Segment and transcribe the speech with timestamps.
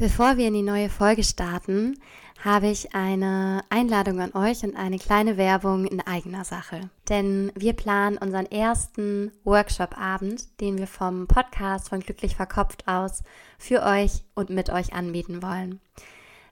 [0.00, 2.00] Bevor wir in die neue Folge starten,
[2.42, 6.88] habe ich eine Einladung an euch und eine kleine Werbung in eigener Sache.
[7.10, 13.22] Denn wir planen unseren ersten Workshop-Abend, den wir vom Podcast von Glücklich Verkopft aus
[13.58, 15.80] für euch und mit euch anbieten wollen.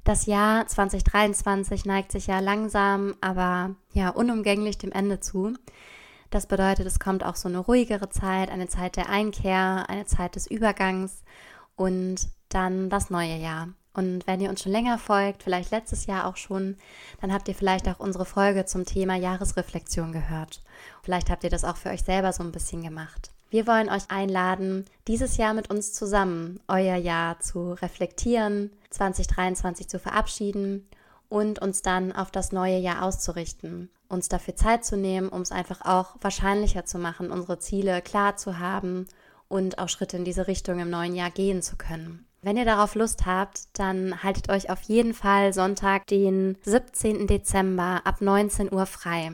[0.05, 5.55] Das Jahr 2023 neigt sich ja langsam, aber ja unumgänglich dem Ende zu.
[6.29, 10.37] Das bedeutet, es kommt auch so eine ruhigere Zeit, eine Zeit der Einkehr, eine Zeit
[10.37, 11.25] des Übergangs
[11.77, 13.69] und dann das neue Jahr.
[13.95, 16.77] Und wenn ihr uns schon länger folgt, vielleicht letztes Jahr auch schon,
[17.21, 20.63] dann habt ihr vielleicht auch unsere Folge zum Thema Jahresreflexion gehört.
[21.03, 23.33] Vielleicht habt ihr das auch für euch selber so ein bisschen gemacht.
[23.51, 29.99] Wir wollen euch einladen, dieses Jahr mit uns zusammen euer Jahr zu reflektieren, 2023 zu
[29.99, 30.87] verabschieden
[31.29, 33.91] und uns dann auf das neue Jahr auszurichten.
[34.09, 38.37] Uns dafür Zeit zu nehmen, um es einfach auch wahrscheinlicher zu machen, unsere Ziele klar
[38.37, 39.07] zu haben
[39.49, 42.28] und auch Schritte in diese Richtung im neuen Jahr gehen zu können.
[42.41, 47.27] Wenn ihr darauf Lust habt, dann haltet euch auf jeden Fall Sonntag, den 17.
[47.27, 49.33] Dezember ab 19 Uhr frei.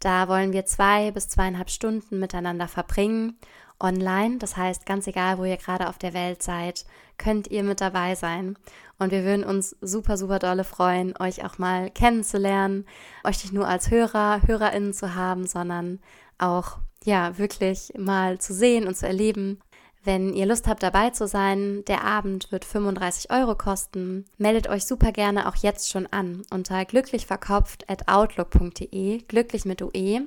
[0.00, 3.38] Da wollen wir zwei bis zweieinhalb Stunden miteinander verbringen,
[3.78, 4.38] online.
[4.38, 6.84] Das heißt, ganz egal, wo ihr gerade auf der Welt seid,
[7.18, 8.58] könnt ihr mit dabei sein.
[8.98, 12.84] Und wir würden uns super, super dolle freuen, euch auch mal kennenzulernen,
[13.22, 16.00] euch nicht nur als Hörer, HörerInnen zu haben, sondern
[16.38, 19.60] auch ja, wirklich mal zu sehen und zu erleben.
[20.04, 24.26] Wenn ihr Lust habt, dabei zu sein, der Abend wird 35 Euro kosten.
[24.36, 30.26] Meldet euch super gerne auch jetzt schon an unter glücklichverkopft.outlook.de, glücklich mit UE.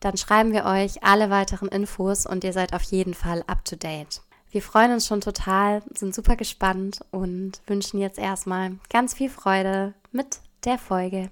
[0.00, 3.76] Dann schreiben wir euch alle weiteren Infos und ihr seid auf jeden Fall up to
[3.76, 4.22] date.
[4.50, 9.94] Wir freuen uns schon total, sind super gespannt und wünschen jetzt erstmal ganz viel Freude
[10.10, 11.30] mit der Folge.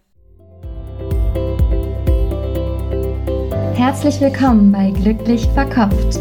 [3.75, 6.21] Herzlich willkommen bei Glücklich Verkopft,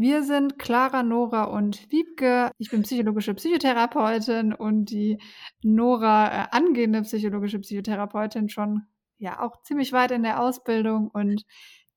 [0.00, 2.52] Wir sind Clara, Nora und Wiebke.
[2.56, 5.18] Ich bin psychologische Psychotherapeutin und die
[5.60, 8.86] Nora äh, angehende psychologische Psychotherapeutin schon
[9.18, 11.44] ja auch ziemlich weit in der Ausbildung und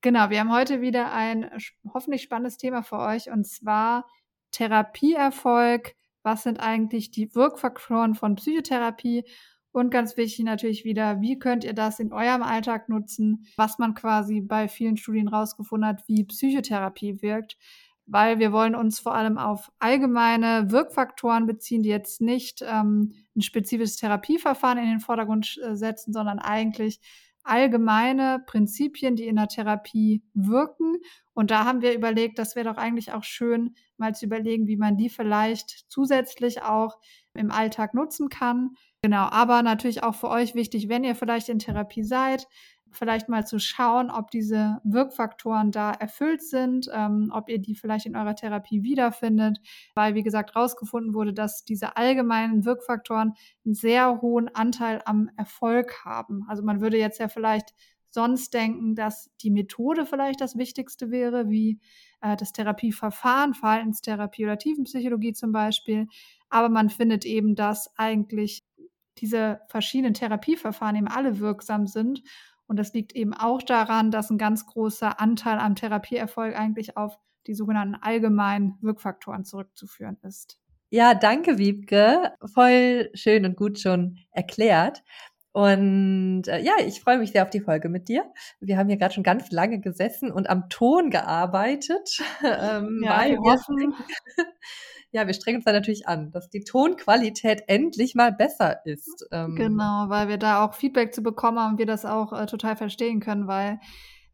[0.02, 1.50] genau, wir haben heute wieder ein
[1.94, 4.06] hoffentlich spannendes Thema für euch und zwar
[4.50, 5.94] Therapieerfolg.
[6.22, 9.24] Was sind eigentlich die Wirkfaktoren von Psychotherapie?
[9.72, 13.94] Und ganz wichtig natürlich wieder, wie könnt ihr das in eurem Alltag nutzen, was man
[13.94, 17.56] quasi bei vielen Studien rausgefunden hat, wie Psychotherapie wirkt
[18.06, 23.40] weil wir wollen uns vor allem auf allgemeine Wirkfaktoren beziehen, die jetzt nicht ähm, ein
[23.42, 27.00] spezifisches Therapieverfahren in den Vordergrund äh, setzen, sondern eigentlich
[27.44, 30.96] allgemeine Prinzipien, die in der Therapie wirken.
[31.34, 34.76] Und da haben wir überlegt, das wäre doch eigentlich auch schön, mal zu überlegen, wie
[34.76, 36.98] man die vielleicht zusätzlich auch
[37.34, 38.70] im Alltag nutzen kann.
[39.02, 42.46] Genau, aber natürlich auch für euch wichtig, wenn ihr vielleicht in Therapie seid,
[42.94, 48.06] vielleicht mal zu schauen, ob diese Wirkfaktoren da erfüllt sind, ähm, ob ihr die vielleicht
[48.06, 49.58] in eurer Therapie wiederfindet,
[49.94, 53.34] weil, wie gesagt, herausgefunden wurde, dass diese allgemeinen Wirkfaktoren
[53.64, 56.44] einen sehr hohen Anteil am Erfolg haben.
[56.48, 57.74] Also man würde jetzt ja vielleicht
[58.10, 61.80] sonst denken, dass die Methode vielleicht das Wichtigste wäre, wie
[62.20, 66.06] äh, das Therapieverfahren, Verhaltenstherapie oder Tiefenpsychologie zum Beispiel.
[66.48, 68.64] Aber man findet eben, dass eigentlich
[69.18, 72.22] diese verschiedenen Therapieverfahren eben alle wirksam sind
[72.66, 77.18] und das liegt eben auch daran, dass ein ganz großer Anteil am Therapieerfolg eigentlich auf
[77.46, 80.58] die sogenannten allgemeinen Wirkfaktoren zurückzuführen ist.
[80.90, 82.32] Ja, danke, Wiebke.
[82.54, 85.02] Voll schön und gut schon erklärt.
[85.54, 88.24] Und äh, ja, ich freue mich sehr auf die Folge mit dir.
[88.58, 92.18] Wir haben hier gerade schon ganz lange gesessen und am Ton gearbeitet.
[92.42, 93.94] ähm, ja, weil wir hoffen,
[95.12, 99.28] ja, wir strengen uns da natürlich an, dass die Tonqualität endlich mal besser ist.
[99.30, 102.46] Ähm genau, weil wir da auch Feedback zu bekommen haben und wir das auch äh,
[102.46, 103.78] total verstehen können, weil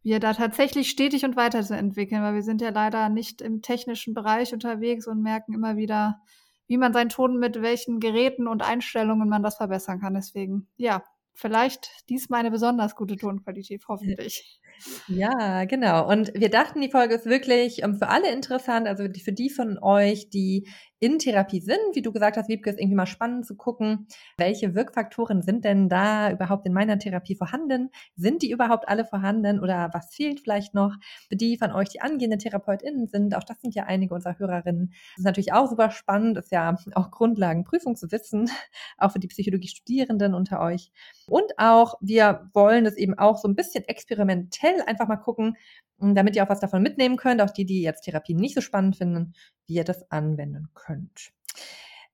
[0.02, 4.54] wir da tatsächlich stetig und weiterzuentwickeln, weil wir sind ja leider nicht im technischen Bereich
[4.54, 6.22] unterwegs und merken immer wieder,
[6.70, 10.14] wie man seinen Ton mit welchen Geräten und Einstellungen man das verbessern kann.
[10.14, 11.02] Deswegen, ja,
[11.34, 14.60] vielleicht diesmal eine besonders gute Tonqualität, hoffentlich.
[15.08, 16.08] Ja, genau.
[16.08, 19.78] Und wir dachten, die Folge ist wirklich ähm, für alle interessant, also für die von
[19.82, 20.68] euch, die
[21.00, 21.78] in Therapie sind.
[21.94, 24.06] Wie du gesagt hast, Wiebke, ist irgendwie mal spannend zu gucken,
[24.36, 27.90] welche Wirkfaktoren sind denn da überhaupt in meiner Therapie vorhanden?
[28.16, 30.94] Sind die überhaupt alle vorhanden oder was fehlt vielleicht noch?
[31.28, 34.88] Für die von euch, die angehende TherapeutInnen sind, auch das sind ja einige unserer Hörerinnen.
[34.90, 38.50] Das ist natürlich auch super spannend, ist ja auch Grundlagenprüfung zu wissen,
[38.98, 40.92] auch für die Psychologie-Studierenden unter euch.
[41.26, 45.56] Und auch, wir wollen das eben auch so ein bisschen experimentell einfach mal gucken,
[46.00, 48.96] damit ihr auch was davon mitnehmen könnt, auch die, die jetzt Therapie nicht so spannend
[48.96, 49.34] finden,
[49.66, 50.89] wie ihr das anwenden könnt.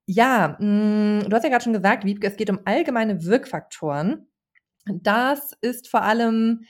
[0.07, 4.29] Ja, mh, mm, du hast ja gerade schon gesagt, Wiebke, es geht um allgemeine Wirkfaktoren.
[4.87, 6.65] Das ist vor allem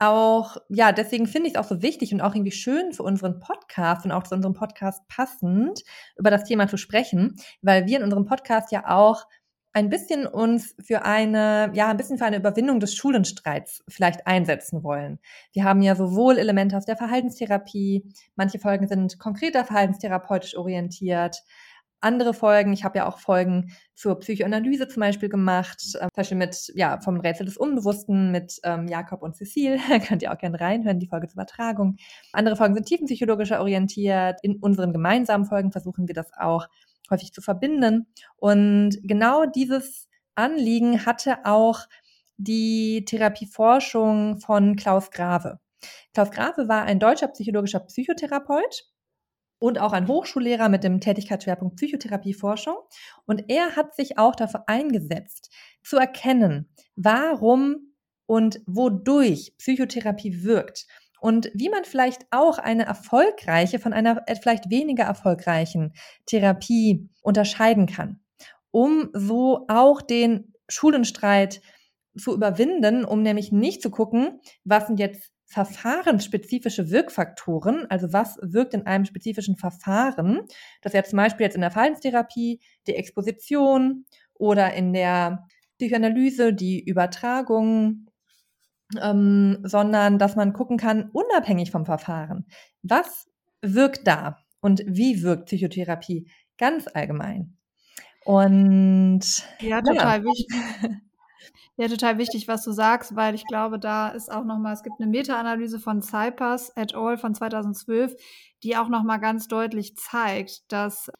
[0.00, 3.38] auch, ja, deswegen finde ich es auch so wichtig und auch irgendwie schön für unseren
[3.38, 5.82] Podcast und auch zu unserem Podcast passend,
[6.16, 9.26] über das Thema zu sprechen, weil wir in unserem Podcast ja auch
[9.72, 14.82] ein bisschen uns für eine, ja, ein bisschen für eine Überwindung des Schulenstreits vielleicht einsetzen
[14.82, 15.20] wollen.
[15.52, 21.42] Wir haben ja sowohl Elemente aus der Verhaltenstherapie, manche Folgen sind konkreter verhaltenstherapeutisch orientiert,
[22.00, 26.38] andere Folgen, ich habe ja auch Folgen zur Psychoanalyse zum Beispiel gemacht, äh, zum Beispiel
[26.38, 29.78] mit, ja, vom Rätsel des Unbewussten mit ähm, Jakob und Cecile,
[30.08, 31.96] könnt ihr auch gerne reinhören, die Folge zur Übertragung.
[32.32, 34.38] Andere Folgen sind tiefenpsychologischer orientiert.
[34.42, 36.68] In unseren gemeinsamen Folgen versuchen wir das auch
[37.10, 38.06] häufig zu verbinden.
[38.36, 41.86] Und genau dieses Anliegen hatte auch
[42.36, 45.60] die Therapieforschung von Klaus Grave.
[46.14, 48.84] Klaus Grave war ein deutscher psychologischer Psychotherapeut
[49.58, 52.76] und auch ein Hochschullehrer mit dem Tätigkeitsschwerpunkt Psychotherapieforschung.
[53.26, 55.50] Und er hat sich auch dafür eingesetzt,
[55.82, 57.94] zu erkennen, warum
[58.26, 60.86] und wodurch Psychotherapie wirkt
[61.20, 65.92] und wie man vielleicht auch eine erfolgreiche von einer vielleicht weniger erfolgreichen
[66.26, 68.20] Therapie unterscheiden kann,
[68.70, 71.60] um so auch den Schulenstreit
[72.16, 78.72] zu überwinden, um nämlich nicht zu gucken, was sind jetzt verfahrensspezifische Wirkfaktoren, also was wirkt
[78.72, 80.42] in einem spezifischen Verfahren,
[80.80, 85.44] das ja zum Beispiel jetzt in der Verhaltenstherapie die Exposition oder in der
[85.76, 88.06] Psychoanalyse die Übertragung
[89.00, 92.46] ähm, sondern dass man gucken kann, unabhängig vom Verfahren,
[92.82, 93.28] was
[93.62, 97.56] wirkt da und wie wirkt Psychotherapie ganz allgemein.
[98.24, 99.22] Und
[99.60, 100.24] ja, total ja.
[100.24, 100.56] wichtig.
[101.80, 104.96] Ja, total wichtig, was du sagst, weil ich glaube, da ist auch nochmal, es gibt
[105.00, 107.16] eine Meta-Analyse von Cypers et al.
[107.16, 108.16] von 2012,
[108.62, 111.10] die auch nochmal ganz deutlich zeigt, dass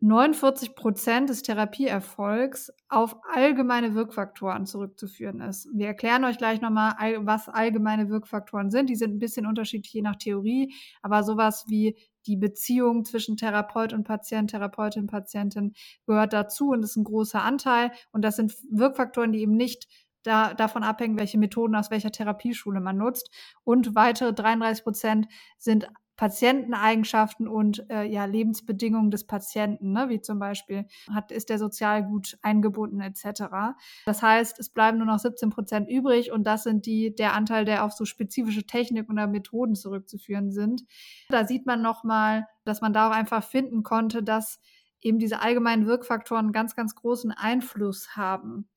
[0.00, 5.66] 49 Prozent des Therapieerfolgs auf allgemeine Wirkfaktoren zurückzuführen ist.
[5.72, 8.90] Wir erklären euch gleich nochmal, was allgemeine Wirkfaktoren sind.
[8.90, 11.96] Die sind ein bisschen unterschiedlich je nach Theorie, aber sowas wie
[12.26, 15.72] die Beziehung zwischen Therapeut und Patient, Therapeutin, Patientin
[16.06, 17.90] gehört dazu und ist ein großer Anteil.
[18.12, 19.86] Und das sind Wirkfaktoren, die eben nicht
[20.22, 23.30] da, davon abhängen, welche Methoden aus welcher Therapieschule man nutzt.
[23.62, 25.26] Und weitere 33 Prozent
[25.58, 30.08] sind Patienteneigenschaften und äh, ja, Lebensbedingungen des Patienten, ne?
[30.08, 33.74] wie zum Beispiel, hat, ist der sozial gut eingebunden etc.
[34.06, 37.64] Das heißt, es bleiben nur noch 17 Prozent übrig und das sind die, der Anteil,
[37.64, 40.82] der auf so spezifische Technik oder Methoden zurückzuführen sind.
[41.30, 44.60] Da sieht man nochmal, dass man da auch einfach finden konnte, dass
[45.00, 48.68] eben diese allgemeinen Wirkfaktoren ganz, ganz großen Einfluss haben.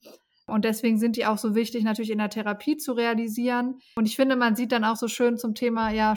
[0.48, 3.80] Und deswegen sind die auch so wichtig, natürlich in der Therapie zu realisieren.
[3.96, 6.16] Und ich finde, man sieht dann auch so schön zum Thema, ja,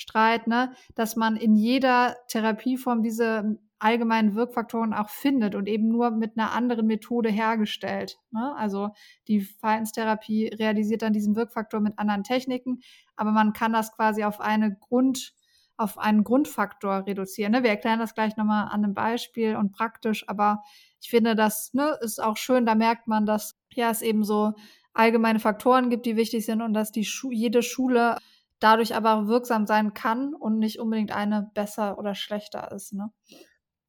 [0.00, 6.10] Schulenstreit, ne, dass man in jeder Therapieform diese allgemeinen Wirkfaktoren auch findet und eben nur
[6.10, 8.18] mit einer anderen Methode hergestellt.
[8.30, 8.54] Ne?
[8.56, 8.90] Also
[9.26, 12.80] die Verhaltenstherapie realisiert dann diesen Wirkfaktor mit anderen Techniken,
[13.16, 15.32] aber man kann das quasi auf eine Grund,
[15.78, 17.52] auf einen Grundfaktor reduzieren.
[17.52, 17.62] Ne?
[17.62, 20.62] Wir erklären das gleich nochmal an einem Beispiel und praktisch, aber
[21.00, 24.52] ich finde, das ne, ist auch schön, da merkt man, dass ja es eben so
[24.92, 28.16] allgemeine Faktoren gibt, die wichtig sind und dass die Schu jede Schule
[28.60, 32.92] dadurch aber wirksam sein kann und nicht unbedingt eine besser oder schlechter ist.
[32.92, 33.10] Ne?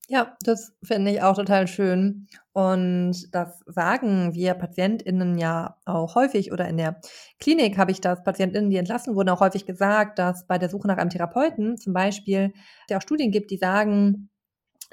[0.07, 2.27] Ja, das finde ich auch total schön.
[2.51, 6.99] Und das sagen wir PatientInnen ja auch häufig oder in der
[7.39, 10.87] Klinik habe ich das PatientInnen, die entlassen wurden, auch häufig gesagt, dass bei der Suche
[10.87, 12.51] nach einem Therapeuten zum Beispiel
[12.89, 14.29] es auch Studien gibt, die sagen,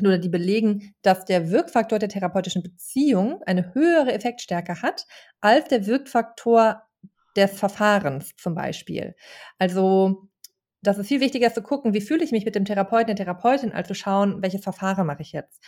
[0.01, 5.07] oder die belegen, dass der Wirkfaktor der therapeutischen Beziehung eine höhere Effektstärke hat
[5.41, 6.83] als der Wirkfaktor
[7.37, 9.15] des Verfahrens zum Beispiel.
[9.59, 10.29] Also
[10.83, 13.73] das ist viel wichtiger zu gucken, wie fühle ich mich mit dem Therapeuten, der Therapeutin,
[13.73, 15.63] als zu schauen, welches Verfahren mache ich jetzt.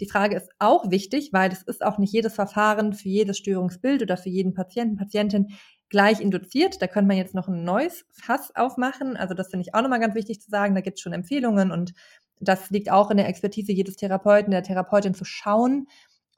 [0.00, 4.02] Die Frage ist auch wichtig, weil es ist auch nicht jedes Verfahren für jedes Störungsbild
[4.02, 5.48] oder für jeden Patienten, Patientin
[5.88, 6.82] gleich induziert.
[6.82, 9.16] Da könnte man jetzt noch ein neues Fass aufmachen.
[9.16, 10.74] Also das finde ich auch nochmal ganz wichtig zu sagen.
[10.74, 11.94] Da gibt es schon Empfehlungen und
[12.40, 15.86] das liegt auch in der Expertise jedes Therapeuten, der Therapeutin zu schauen,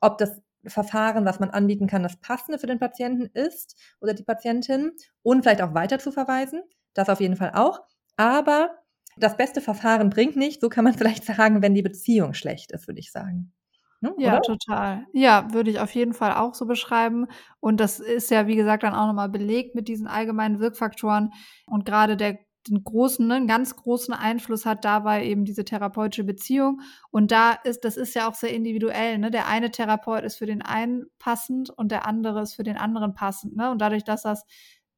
[0.01, 4.25] ob das Verfahren, was man anbieten kann, das passende für den Patienten ist oder die
[4.25, 6.62] Patientin und vielleicht auch weiter zu verweisen.
[6.95, 7.81] Das auf jeden Fall auch.
[8.17, 8.71] Aber
[9.17, 10.61] das beste Verfahren bringt nicht.
[10.61, 13.53] So kann man vielleicht sagen, wenn die Beziehung schlecht ist, würde ich sagen.
[14.00, 14.43] Ne, ja, oder?
[14.43, 15.07] total.
[15.12, 17.27] Ja, würde ich auf jeden Fall auch so beschreiben.
[17.59, 21.33] Und das ist ja, wie gesagt, dann auch nochmal belegt mit diesen allgemeinen Wirkfaktoren.
[21.67, 22.38] Und gerade der
[22.69, 26.81] den großen, ne, einen ganz großen Einfluss hat dabei eben diese therapeutische Beziehung.
[27.11, 29.19] Und da ist, das ist ja auch sehr individuell.
[29.19, 29.31] Ne?
[29.31, 33.15] Der eine Therapeut ist für den einen passend und der andere ist für den anderen
[33.15, 33.57] passend.
[33.57, 33.71] Ne?
[33.71, 34.45] Und dadurch, dass das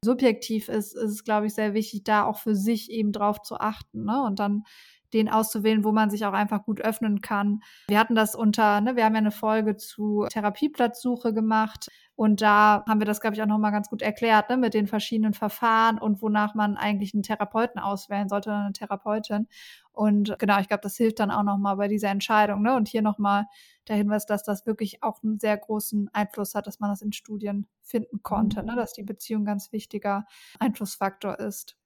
[0.05, 3.57] subjektiv ist, ist es, glaube ich, sehr wichtig, da auch für sich eben drauf zu
[3.57, 4.05] achten.
[4.05, 4.23] Ne?
[4.23, 4.65] Und dann
[5.13, 7.61] den auszuwählen, wo man sich auch einfach gut öffnen kann.
[7.89, 11.89] Wir hatten das unter, ne, wir haben ja eine Folge zu Therapieplatzsuche gemacht
[12.21, 14.87] und da haben wir das, glaube ich, auch nochmal ganz gut erklärt, ne, mit den
[14.87, 19.49] verschiedenen Verfahren und wonach man eigentlich einen Therapeuten auswählen sollte oder eine Therapeutin.
[19.91, 22.61] Und genau, ich glaube, das hilft dann auch nochmal bei dieser Entscheidung.
[22.61, 22.77] Ne?
[22.77, 23.47] Und hier nochmal
[23.89, 27.15] der Hinweis, dass das wirklich auch einen sehr großen Einfluss hat, dass man das in
[27.15, 28.77] Studien finden konnte, ne?
[28.77, 30.27] dass die Beziehung ganz wichtiger
[30.59, 31.80] Einflussfaktor ist.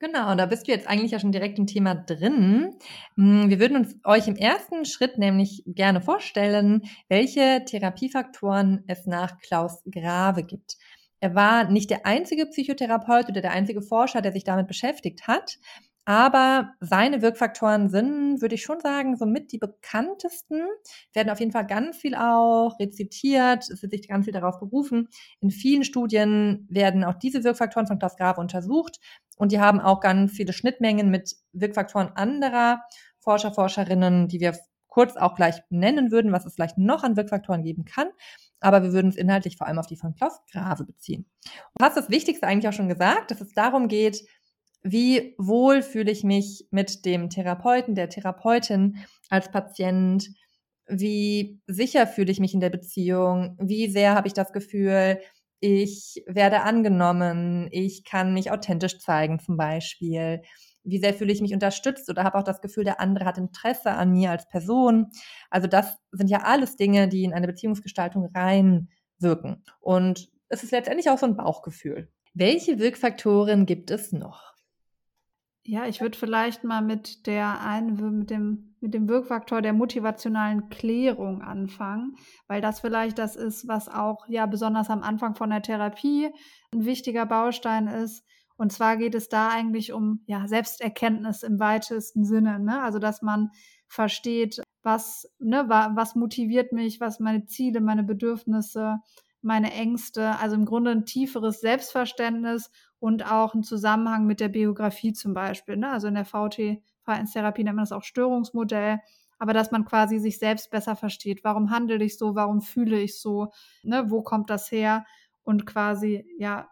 [0.00, 2.76] Genau, da bist du jetzt eigentlich ja schon direkt im Thema drin.
[3.16, 9.38] Hm, wir würden uns euch im ersten Schritt nämlich gerne vorstellen, welche Therapiefaktoren es nach
[9.40, 10.76] Klaus Grave gibt.
[11.18, 15.58] Er war nicht der einzige Psychotherapeut oder der einzige Forscher, der sich damit beschäftigt hat.
[16.08, 20.62] Aber seine Wirkfaktoren sind, würde ich schon sagen, somit die bekanntesten,
[21.12, 25.08] werden auf jeden Fall ganz viel auch rezitiert, es wird sich ganz viel darauf berufen.
[25.40, 28.98] In vielen Studien werden auch diese Wirkfaktoren von Klaus Grave untersucht
[29.36, 32.80] und die haben auch ganz viele Schnittmengen mit Wirkfaktoren anderer
[33.18, 37.62] Forscher, Forscherinnen, die wir kurz auch gleich nennen würden, was es vielleicht noch an Wirkfaktoren
[37.62, 38.08] geben kann.
[38.60, 41.26] Aber wir würden es inhaltlich vor allem auf die von Klaus Grave beziehen.
[41.78, 44.24] Du hast das Wichtigste eigentlich auch schon gesagt, dass es darum geht,
[44.82, 50.28] wie wohl fühle ich mich mit dem Therapeuten, der Therapeutin als Patient?
[50.86, 53.56] Wie sicher fühle ich mich in der Beziehung?
[53.60, 55.20] Wie sehr habe ich das Gefühl,
[55.60, 60.42] ich werde angenommen, ich kann mich authentisch zeigen zum Beispiel?
[60.84, 63.90] Wie sehr fühle ich mich unterstützt oder habe auch das Gefühl, der andere hat Interesse
[63.90, 65.08] an mir als Person?
[65.50, 69.64] Also das sind ja alles Dinge, die in eine Beziehungsgestaltung reinwirken.
[69.80, 72.08] Und es ist letztendlich auch so ein Bauchgefühl.
[72.32, 74.57] Welche Wirkfaktoren gibt es noch?
[75.70, 80.70] Ja, ich würde vielleicht mal mit der einen, mit dem, mit dem Wirkfaktor der motivationalen
[80.70, 85.60] Klärung anfangen, weil das vielleicht das ist, was auch ja besonders am Anfang von der
[85.60, 86.30] Therapie
[86.72, 88.24] ein wichtiger Baustein ist.
[88.56, 92.80] Und zwar geht es da eigentlich um ja Selbsterkenntnis im weitesten Sinne, ne?
[92.80, 93.50] Also dass man
[93.88, 99.00] versteht, was ne, was motiviert mich, was meine Ziele, meine Bedürfnisse,
[99.42, 102.70] meine Ängste, also im Grunde ein tieferes Selbstverständnis
[103.00, 105.76] und auch ein Zusammenhang mit der Biografie zum Beispiel.
[105.76, 105.90] Ne?
[105.90, 109.00] Also in der VT, Verhaltenstherapie nennt man das auch Störungsmodell,
[109.38, 111.44] aber dass man quasi sich selbst besser versteht.
[111.44, 112.34] Warum handle ich so?
[112.34, 113.52] Warum fühle ich so?
[113.82, 114.10] Ne?
[114.10, 115.06] Wo kommt das her?
[115.44, 116.68] Und quasi, ja,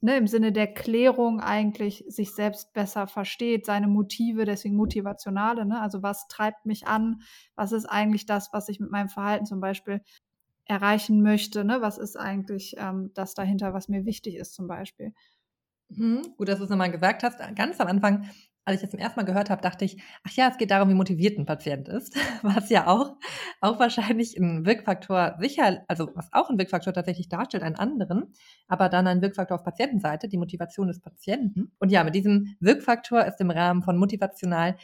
[0.00, 5.80] ne, im Sinne der Klärung eigentlich sich selbst besser versteht, seine Motive, deswegen motivationale, ne?
[5.80, 7.22] also was treibt mich an,
[7.54, 10.00] was ist eigentlich das, was ich mit meinem Verhalten zum Beispiel
[10.64, 11.80] erreichen möchte, ne?
[11.80, 15.12] was ist eigentlich ähm, das dahinter, was mir wichtig ist zum Beispiel.
[15.90, 17.38] Mhm, gut, dass du es nochmal gesagt hast.
[17.56, 18.28] Ganz am Anfang,
[18.64, 20.88] als ich das zum ersten Mal gehört habe, dachte ich, ach ja, es geht darum,
[20.88, 23.16] wie motiviert ein Patient ist, was ja auch,
[23.60, 28.32] auch wahrscheinlich ein Wirkfaktor sicher, also was auch ein Wirkfaktor tatsächlich darstellt, einen anderen,
[28.68, 31.72] aber dann ein Wirkfaktor auf Patientenseite, die Motivation des Patienten.
[31.80, 34.76] Und ja, mit diesem Wirkfaktor ist im Rahmen von motivational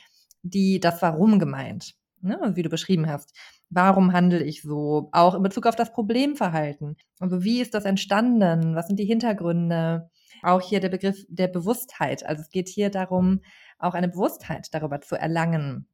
[0.42, 3.32] die, das Warum gemeint, ne, wie du beschrieben hast.
[3.70, 5.08] Warum handle ich so?
[5.12, 6.96] Auch in Bezug auf das Problemverhalten.
[7.20, 8.74] Also wie ist das entstanden?
[8.74, 10.10] Was sind die Hintergründe?
[10.42, 12.24] Auch hier der Begriff der Bewusstheit.
[12.26, 13.40] Also es geht hier darum,
[13.78, 15.88] auch eine Bewusstheit darüber zu erlangen.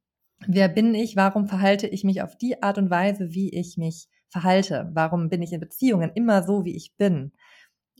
[0.47, 1.15] Wer bin ich?
[1.15, 4.89] Warum verhalte ich mich auf die Art und Weise, wie ich mich verhalte?
[4.93, 7.31] Warum bin ich in Beziehungen immer so, wie ich bin?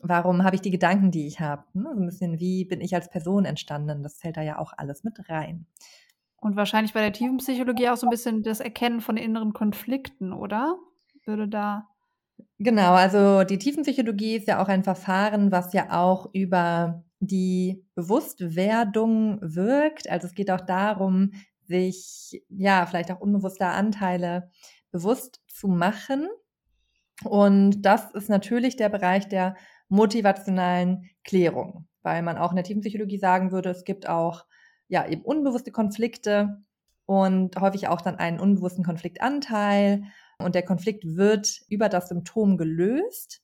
[0.02, 1.64] Warum habe ich die Gedanken, die ich habe?
[1.74, 4.04] Ne, so ein bisschen, wie bin ich als Person entstanden?
[4.04, 5.66] Das zählt da ja auch alles mit rein.
[6.36, 10.78] Und wahrscheinlich bei der Tiefenpsychologie auch so ein bisschen das Erkennen von inneren Konflikten, oder?
[11.26, 11.88] Würde da
[12.60, 19.40] Genau, also die Tiefenpsychologie ist ja auch ein Verfahren, was ja auch über die Bewusstwerdung
[19.42, 20.10] wirkt.
[20.10, 21.32] Also es geht auch darum,
[21.64, 24.50] sich ja vielleicht auch unbewusster Anteile
[24.92, 26.28] bewusst zu machen.
[27.24, 29.56] Und das ist natürlich der Bereich der
[29.88, 34.46] motivationalen Klärung, weil man auch in der Tiefenpsychologie sagen würde, es gibt auch
[34.88, 36.62] ja eben unbewusste Konflikte
[37.06, 40.04] und häufig auch dann einen unbewussten Konfliktanteil
[40.44, 43.42] und der Konflikt wird über das Symptom gelöst.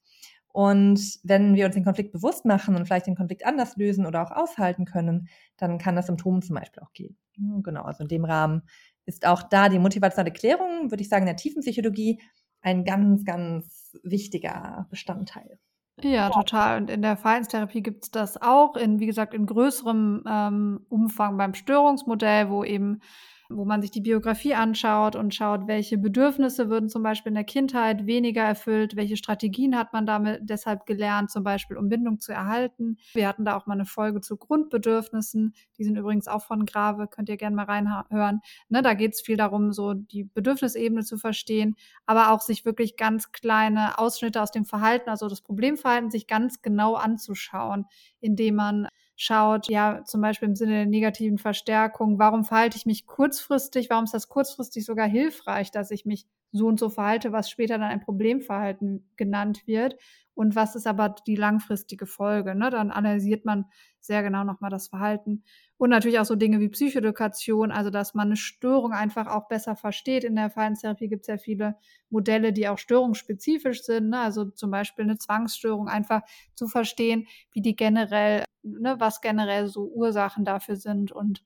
[0.51, 4.23] Und wenn wir uns den Konflikt bewusst machen und vielleicht den Konflikt anders lösen oder
[4.23, 7.17] auch aushalten können, dann kann das Symptom zum Beispiel auch gehen.
[7.35, 8.63] Hm, genau, also in dem Rahmen
[9.05, 12.21] ist auch da die motivationale Klärung, würde ich sagen, in der tiefen Psychologie
[12.61, 15.59] ein ganz, ganz wichtiger Bestandteil.
[16.01, 16.81] Ja, total.
[16.81, 21.37] Und in der Verhaltenstherapie gibt es das auch in, wie gesagt, in größerem ähm, Umfang
[21.37, 23.01] beim Störungsmodell, wo eben
[23.49, 27.43] wo man sich die Biografie anschaut und schaut, welche Bedürfnisse würden zum Beispiel in der
[27.43, 32.31] Kindheit weniger erfüllt, welche Strategien hat man damit deshalb gelernt, zum Beispiel um Bindung zu
[32.31, 32.97] erhalten.
[33.13, 37.07] Wir hatten da auch mal eine Folge zu Grundbedürfnissen, die sind übrigens auch von Grave,
[37.07, 38.41] könnt ihr gerne mal reinhören.
[38.69, 41.75] Ne, da geht es viel darum, so die Bedürfnisebene zu verstehen,
[42.05, 46.61] aber auch sich wirklich ganz kleine Ausschnitte aus dem Verhalten, also das Problemverhalten, sich ganz
[46.61, 47.85] genau anzuschauen,
[48.21, 48.87] indem man
[49.21, 54.05] schaut, ja, zum Beispiel im Sinne der negativen Verstärkung, warum verhalte ich mich kurzfristig, warum
[54.05, 57.89] ist das kurzfristig sogar hilfreich, dass ich mich so und so verhalte, was später dann
[57.89, 59.97] ein Problemverhalten genannt wird.
[60.35, 62.55] Und was ist aber die langfristige Folge?
[62.55, 62.69] Ne?
[62.69, 63.65] Dann analysiert man
[63.99, 65.43] sehr genau nochmal das Verhalten.
[65.79, 69.75] Und natürlich auch so Dinge wie Psychoedukation, also dass man eine Störung einfach auch besser
[69.75, 70.25] versteht.
[70.25, 71.77] In der Verhaltenstherapie gibt es ja viele
[72.09, 74.09] Modelle, die auch störungsspezifisch sind.
[74.09, 74.19] Ne?
[74.19, 76.21] Also zum Beispiel eine Zwangsstörung, einfach
[76.53, 81.13] zu verstehen, wie die generell, ne, was generell so Ursachen dafür sind.
[81.13, 81.45] Und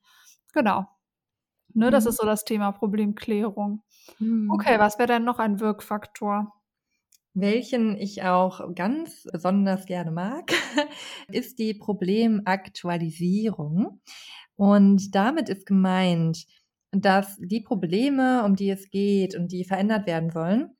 [0.52, 0.88] genau,
[1.74, 2.10] Ne, das mhm.
[2.10, 3.82] ist so das Thema Problemklärung.
[4.20, 4.48] Mhm.
[4.50, 6.52] Okay, was wäre denn noch ein Wirkfaktor?
[7.34, 10.52] Welchen ich auch ganz besonders gerne mag,
[11.28, 14.00] ist die Problemaktualisierung.
[14.56, 16.46] Und damit ist gemeint,
[16.92, 20.76] dass die Probleme, um die es geht und die verändert werden sollen,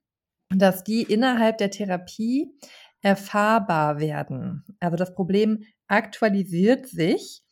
[0.49, 2.52] dass die innerhalb der Therapie
[3.00, 4.64] erfahrbar werden.
[4.78, 7.42] Also das Problem aktualisiert sich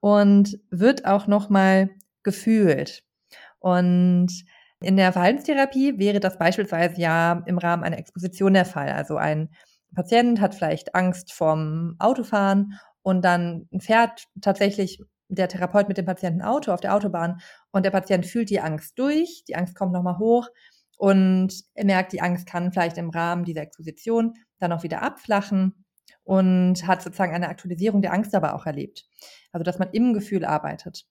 [0.00, 1.88] und wird auch nochmal
[2.22, 3.02] gefühlt.
[3.58, 4.44] Und
[4.82, 8.90] in der Verhaltenstherapie wäre das beispielsweise ja im Rahmen einer Exposition der Fall.
[8.90, 9.50] Also ein
[9.94, 16.42] Patient hat vielleicht Angst vorm Autofahren und dann fährt tatsächlich der Therapeut mit dem Patienten
[16.42, 20.18] Auto auf der Autobahn und der Patient fühlt die Angst durch, die Angst kommt nochmal
[20.18, 20.48] hoch
[20.98, 25.84] und er merkt, die Angst kann vielleicht im Rahmen dieser Exposition dann auch wieder abflachen
[26.24, 29.06] und hat sozusagen eine Aktualisierung der Angst aber auch erlebt.
[29.52, 31.06] Also dass man im Gefühl arbeitet.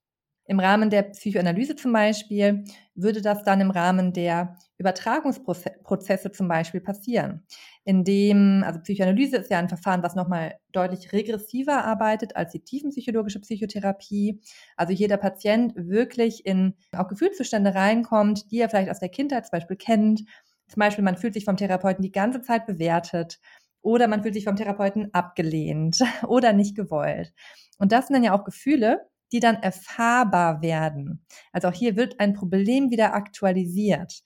[0.51, 6.81] Im Rahmen der Psychoanalyse zum Beispiel würde das dann im Rahmen der Übertragungsprozesse zum Beispiel
[6.81, 7.45] passieren,
[7.85, 13.39] indem, also Psychoanalyse ist ja ein Verfahren, was nochmal deutlich regressiver arbeitet als die tiefenpsychologische
[13.39, 14.41] Psychotherapie.
[14.75, 19.45] Also hier der Patient wirklich in auch Gefühlszustände reinkommt, die er vielleicht aus der Kindheit
[19.45, 20.25] zum Beispiel kennt.
[20.67, 23.39] Zum Beispiel, man fühlt sich vom Therapeuten die ganze Zeit bewertet
[23.81, 27.31] oder man fühlt sich vom Therapeuten abgelehnt oder nicht gewollt.
[27.77, 31.25] Und das sind dann ja auch Gefühle, die dann erfahrbar werden.
[31.51, 34.23] Also auch hier wird ein Problem wieder aktualisiert.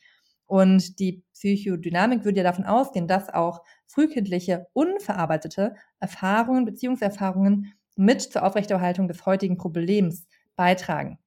[0.48, 8.44] Und die Psychodynamik würde ja davon ausgehen, dass auch frühkindliche, unverarbeitete Erfahrungen, Beziehungserfahrungen mit zur
[8.44, 11.18] Aufrechterhaltung des heutigen Problems beitragen.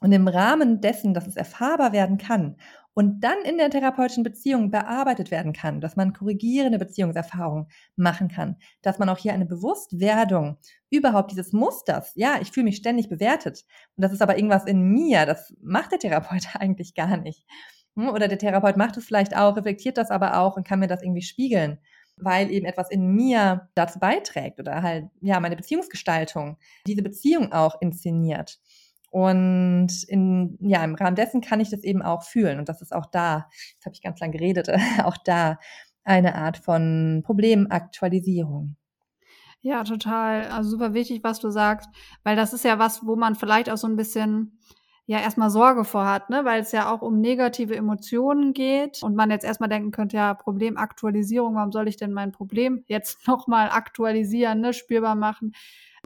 [0.00, 2.56] Und im Rahmen dessen, dass es erfahrbar werden kann
[2.94, 8.56] und dann in der therapeutischen Beziehung bearbeitet werden kann, dass man korrigierende Beziehungserfahrungen machen kann,
[8.82, 10.58] dass man auch hier eine Bewusstwerdung
[10.90, 13.64] überhaupt dieses Musters, ja, ich fühle mich ständig bewertet
[13.96, 17.44] und das ist aber irgendwas in mir, das macht der Therapeut eigentlich gar nicht.
[17.96, 20.88] Hm, oder der Therapeut macht es vielleicht auch, reflektiert das aber auch und kann mir
[20.88, 21.78] das irgendwie spiegeln,
[22.16, 27.80] weil eben etwas in mir dazu beiträgt oder halt, ja, meine Beziehungsgestaltung diese Beziehung auch
[27.80, 28.60] inszeniert.
[29.14, 32.58] Und in, ja, im Rahmen dessen kann ich das eben auch fühlen.
[32.58, 34.68] Und das ist auch da, jetzt habe ich ganz lang geredet,
[35.04, 35.60] auch da
[36.02, 38.74] eine Art von Problemaktualisierung.
[39.60, 40.48] Ja, total.
[40.48, 41.88] Also super wichtig, was du sagst,
[42.24, 44.58] weil das ist ja was, wo man vielleicht auch so ein bisschen
[45.06, 46.44] ja erstmal Sorge vor hat, ne?
[46.44, 50.34] weil es ja auch um negative Emotionen geht und man jetzt erstmal denken könnte, ja,
[50.34, 54.72] Problemaktualisierung, warum soll ich denn mein Problem jetzt nochmal aktualisieren, ne?
[54.72, 55.52] spürbar machen?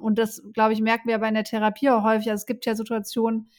[0.01, 2.31] Und das, glaube ich, merken wir aber in der Therapie auch häufig.
[2.31, 3.51] Also es gibt ja Situationen,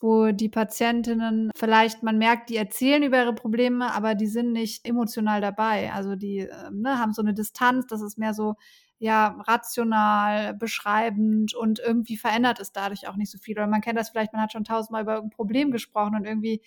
[0.00, 4.86] wo die Patientinnen vielleicht, man merkt, die erzählen über ihre Probleme, aber die sind nicht
[4.86, 5.92] emotional dabei.
[5.92, 8.56] Also die ähm, ne, haben so eine Distanz, das ist mehr so,
[8.98, 13.56] ja, rational, beschreibend und irgendwie verändert es dadurch auch nicht so viel.
[13.56, 16.62] Oder man kennt das vielleicht, man hat schon tausendmal über irgendein Problem gesprochen und irgendwie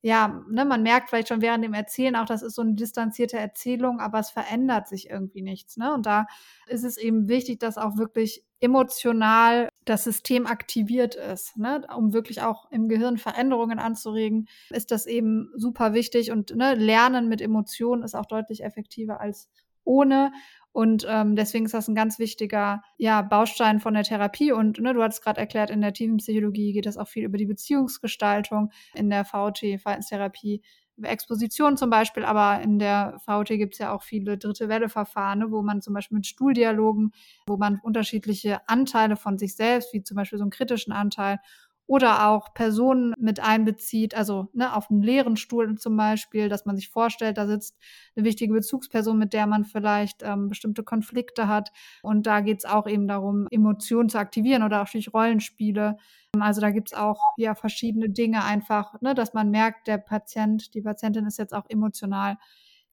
[0.00, 3.36] ja, ne, man merkt vielleicht schon während dem Erzählen auch, das ist so eine distanzierte
[3.36, 5.76] Erzählung, aber es verändert sich irgendwie nichts.
[5.76, 5.92] Ne?
[5.92, 6.26] Und da
[6.68, 11.84] ist es eben wichtig, dass auch wirklich emotional das System aktiviert ist, ne?
[11.96, 16.30] um wirklich auch im Gehirn Veränderungen anzuregen, ist das eben super wichtig.
[16.30, 19.48] Und ne, Lernen mit Emotionen ist auch deutlich effektiver als
[19.84, 20.32] ohne.
[20.78, 24.52] Und ähm, deswegen ist das ein ganz wichtiger ja, Baustein von der Therapie.
[24.52, 27.46] Und ne, du hattest gerade erklärt, in der Tiefenpsychologie geht es auch viel über die
[27.46, 30.62] Beziehungsgestaltung, in der VT, Verhaltenstherapie,
[31.02, 35.50] Exposition zum Beispiel, aber in der VT gibt es ja auch viele dritte Welle-Verfahren, ne,
[35.50, 37.10] wo man zum Beispiel mit Stuhldialogen,
[37.48, 41.40] wo man unterschiedliche Anteile von sich selbst, wie zum Beispiel so einen kritischen Anteil
[41.88, 46.76] oder auch Personen mit einbezieht, also ne, auf einem leeren Stuhl zum Beispiel, dass man
[46.76, 47.78] sich vorstellt, da sitzt
[48.14, 51.70] eine wichtige Bezugsperson, mit der man vielleicht ähm, bestimmte Konflikte hat.
[52.02, 55.96] Und da geht es auch eben darum, Emotionen zu aktivieren oder auch durch Rollenspiele.
[56.38, 60.74] Also da gibt es auch ja verschiedene Dinge einfach, ne, dass man merkt, der Patient,
[60.74, 62.36] die Patientin ist jetzt auch emotional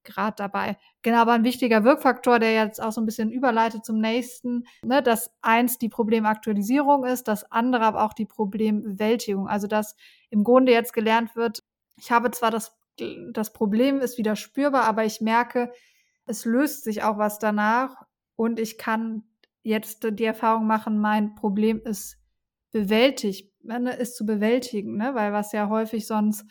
[0.05, 0.77] gerade dabei.
[1.01, 5.01] Genau, aber ein wichtiger Wirkfaktor, der jetzt auch so ein bisschen überleitet zum nächsten, ne,
[5.01, 9.47] dass eins die Problemaktualisierung ist, das andere aber auch die Problembewältigung.
[9.47, 9.95] Also dass
[10.29, 11.63] im Grunde jetzt gelernt wird,
[11.97, 12.77] ich habe zwar das,
[13.31, 15.71] das Problem ist wieder spürbar, aber ich merke,
[16.25, 18.03] es löst sich auch was danach
[18.35, 19.23] und ich kann
[19.63, 22.17] jetzt die Erfahrung machen, mein Problem ist
[22.71, 25.15] bewältigt, ne, ist zu bewältigen, ne?
[25.15, 26.45] weil was ja häufig sonst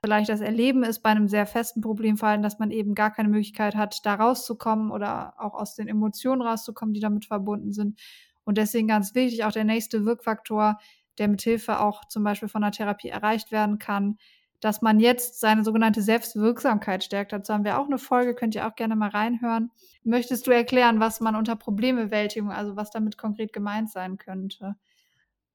[0.00, 3.74] vielleicht das Erleben ist bei einem sehr festen Problemfall, dass man eben gar keine Möglichkeit
[3.76, 8.00] hat, da rauszukommen oder auch aus den Emotionen rauszukommen, die damit verbunden sind.
[8.44, 10.78] Und deswegen ganz wichtig, auch der nächste Wirkfaktor,
[11.18, 14.18] der mithilfe auch zum Beispiel von der Therapie erreicht werden kann,
[14.60, 17.32] dass man jetzt seine sogenannte Selbstwirksamkeit stärkt.
[17.32, 19.70] Dazu haben wir auch eine Folge, könnt ihr auch gerne mal reinhören.
[20.02, 24.74] Möchtest du erklären, was man unter Problembewältigung, also was damit konkret gemeint sein könnte?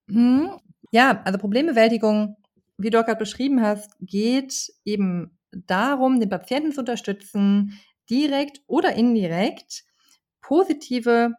[0.08, 0.52] Hm.
[0.92, 2.38] Ja, also Problembewältigung
[2.78, 8.94] wie du auch gerade beschrieben hast, geht eben darum, den Patienten zu unterstützen, direkt oder
[8.94, 9.84] indirekt
[10.42, 11.34] positive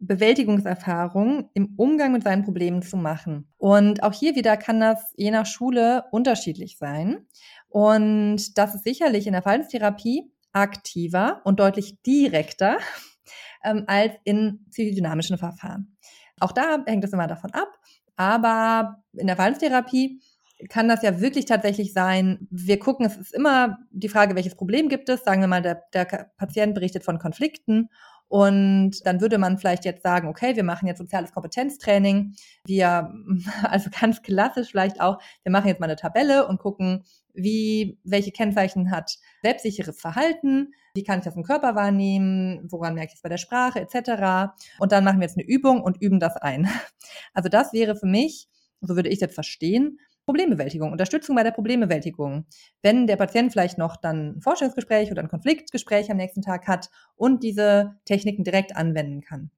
[0.00, 3.52] Bewältigungserfahrungen im Umgang mit seinen Problemen zu machen.
[3.58, 7.26] Und auch hier wieder kann das je nach Schule unterschiedlich sein.
[7.68, 12.78] Und das ist sicherlich in der Verhaltenstherapie aktiver und deutlich direkter
[13.64, 15.96] ähm, als in psychodynamischen Verfahren.
[16.40, 17.68] Auch da hängt es immer davon ab.
[18.16, 20.20] Aber in der Verhaltenstherapie
[20.68, 22.46] kann das ja wirklich tatsächlich sein.
[22.50, 25.24] Wir gucken, es ist immer die Frage, welches Problem gibt es.
[25.24, 27.88] Sagen wir mal, der, der Patient berichtet von Konflikten
[28.30, 32.36] und dann würde man vielleicht jetzt sagen, okay, wir machen jetzt soziales Kompetenztraining.
[32.64, 33.12] Wir,
[33.64, 37.02] also ganz klassisch vielleicht auch, wir machen jetzt mal eine Tabelle und gucken,
[37.34, 43.10] wie, welche Kennzeichen hat selbstsicheres Verhalten, wie kann ich das im Körper wahrnehmen, woran merke
[43.10, 44.52] ich es bei der Sprache, etc.
[44.78, 46.68] Und dann machen wir jetzt eine Übung und üben das ein.
[47.34, 48.48] Also das wäre für mich,
[48.80, 49.98] so würde ich jetzt verstehen,
[50.30, 52.46] Problembewältigung, Unterstützung bei der Problembewältigung.
[52.82, 56.88] Wenn der Patient vielleicht noch dann ein Forschungsgespräch oder ein Konfliktgespräch am nächsten Tag hat
[57.16, 59.50] und diese Techniken direkt anwenden kann.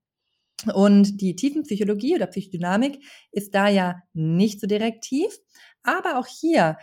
[0.73, 5.29] Und die Tiefenpsychologie oder Psychodynamik ist da ja nicht so direktiv,
[5.83, 6.79] aber auch hier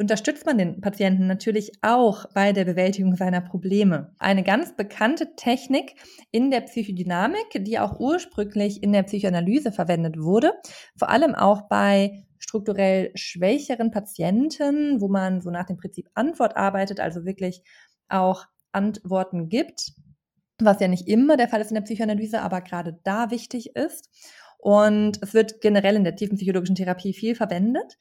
[0.00, 4.14] unterstützt man den Patienten natürlich auch bei der Bewältigung seiner Probleme.
[4.18, 5.94] Eine ganz bekannte Technik
[6.30, 10.54] in der Psychodynamik, die auch ursprünglich in der Psychoanalyse verwendet wurde,
[10.96, 16.98] vor allem auch bei strukturell schwächeren Patienten, wo man so nach dem Prinzip Antwort arbeitet,
[16.98, 17.62] also wirklich
[18.08, 19.92] auch Antworten gibt,
[20.58, 24.08] was ja nicht immer der Fall ist in der Psychoanalyse, aber gerade da wichtig ist.
[24.56, 27.98] Und es wird generell in der tiefen psychologischen Therapie viel verwendet.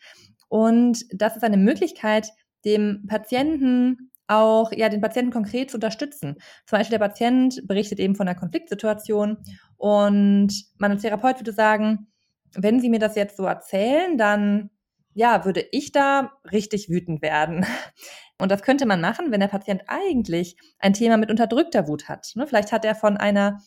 [0.49, 2.29] Und das ist eine Möglichkeit,
[2.65, 6.35] dem Patienten auch, ja, den Patienten konkret zu unterstützen.
[6.65, 9.37] Zum Beispiel der Patient berichtet eben von einer Konfliktsituation
[9.77, 12.07] und man als Therapeut würde sagen,
[12.53, 14.69] wenn Sie mir das jetzt so erzählen, dann
[15.13, 17.65] ja, würde ich da richtig wütend werden.
[18.41, 22.31] Und das könnte man machen, wenn der Patient eigentlich ein Thema mit unterdrückter Wut hat.
[22.35, 23.59] Ne, vielleicht hat er von einer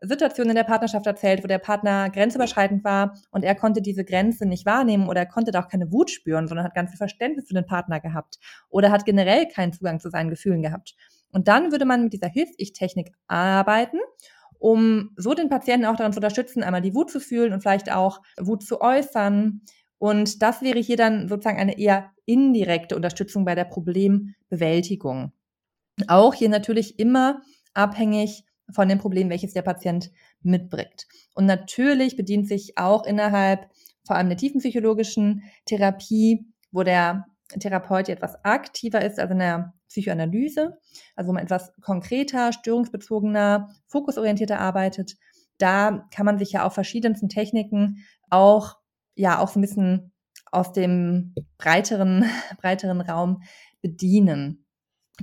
[0.00, 4.46] Situation in der Partnerschaft erzählt, wo der Partner grenzüberschreitend war und er konnte diese Grenze
[4.46, 7.48] nicht wahrnehmen oder er konnte da auch keine Wut spüren, sondern hat ganz viel Verständnis
[7.48, 10.94] für den Partner gehabt oder hat generell keinen Zugang zu seinen Gefühlen gehabt.
[11.32, 13.98] Und dann würde man mit dieser Hilf-Ich-Technik arbeiten
[14.60, 17.90] um so den Patienten auch daran zu unterstützen, einmal die Wut zu fühlen und vielleicht
[17.90, 19.62] auch Wut zu äußern.
[19.98, 25.32] Und das wäre hier dann sozusagen eine eher indirekte Unterstützung bei der Problembewältigung.
[26.08, 27.40] Auch hier natürlich immer
[27.72, 30.10] abhängig von dem Problem, welches der Patient
[30.42, 31.06] mitbringt.
[31.34, 33.68] Und natürlich bedient sich auch innerhalb
[34.06, 37.26] vor allem der tiefenpsychologischen Therapie, wo der
[37.58, 40.78] Therapeut etwas aktiver ist, also in der Psychoanalyse,
[41.16, 45.16] also wo man etwas konkreter, störungsbezogener, fokusorientierter arbeitet.
[45.58, 48.76] Da kann man sich ja auf verschiedensten Techniken auch,
[49.16, 50.12] ja, auch so ein bisschen
[50.52, 52.24] aus dem breiteren,
[52.60, 53.42] breiteren Raum
[53.82, 54.64] bedienen,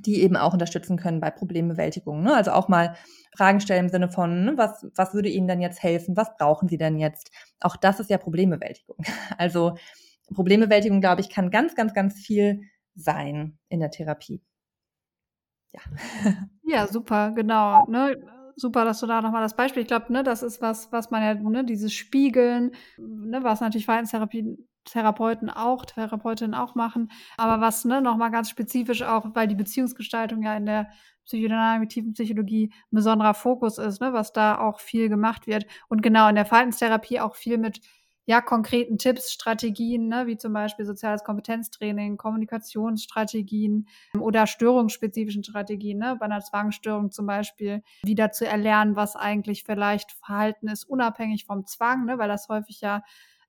[0.06, 2.22] die eben auch unterstützen können bei Problembewältigung.
[2.24, 2.36] Ne?
[2.36, 2.96] Also auch mal
[3.36, 6.18] Fragen stellen im Sinne von, ne, was, was würde Ihnen denn jetzt helfen?
[6.18, 7.32] Was brauchen Sie denn jetzt?
[7.60, 8.98] Auch das ist ja Problembewältigung.
[9.38, 9.78] Also
[10.34, 12.62] Problembewältigung, glaube ich, kann ganz, ganz, ganz viel
[12.96, 14.42] sein in der Therapie.
[15.74, 15.82] Ja.
[16.70, 17.86] Ja, super, genau.
[17.88, 18.18] Ne?
[18.58, 21.24] Super, dass du da nochmal das Beispiel, ich glaube, ne, das ist was, was man
[21.24, 24.58] ja, ne, dieses Spiegeln, ne, was natürlich Verhaltenstherapie
[24.92, 30.44] Therapeuten auch, Therapeutinnen auch machen, aber was ne, nochmal ganz spezifisch auch, weil die Beziehungsgestaltung
[30.44, 30.90] ja in der
[31.26, 35.66] Psychodynamik, Tiefenpsychologie ein besonderer Fokus ist, ne, was da auch viel gemacht wird.
[35.90, 37.82] Und genau in der Verhaltenstherapie auch viel mit
[38.28, 43.88] ja, konkreten Tipps, Strategien, ne, wie zum Beispiel soziales Kompetenztraining, Kommunikationsstrategien
[44.20, 50.12] oder störungsspezifischen Strategien, ne, bei einer Zwangsstörung zum Beispiel, wieder zu erlernen, was eigentlich vielleicht
[50.12, 53.02] Verhalten ist, unabhängig vom Zwang, ne, weil das häufig ja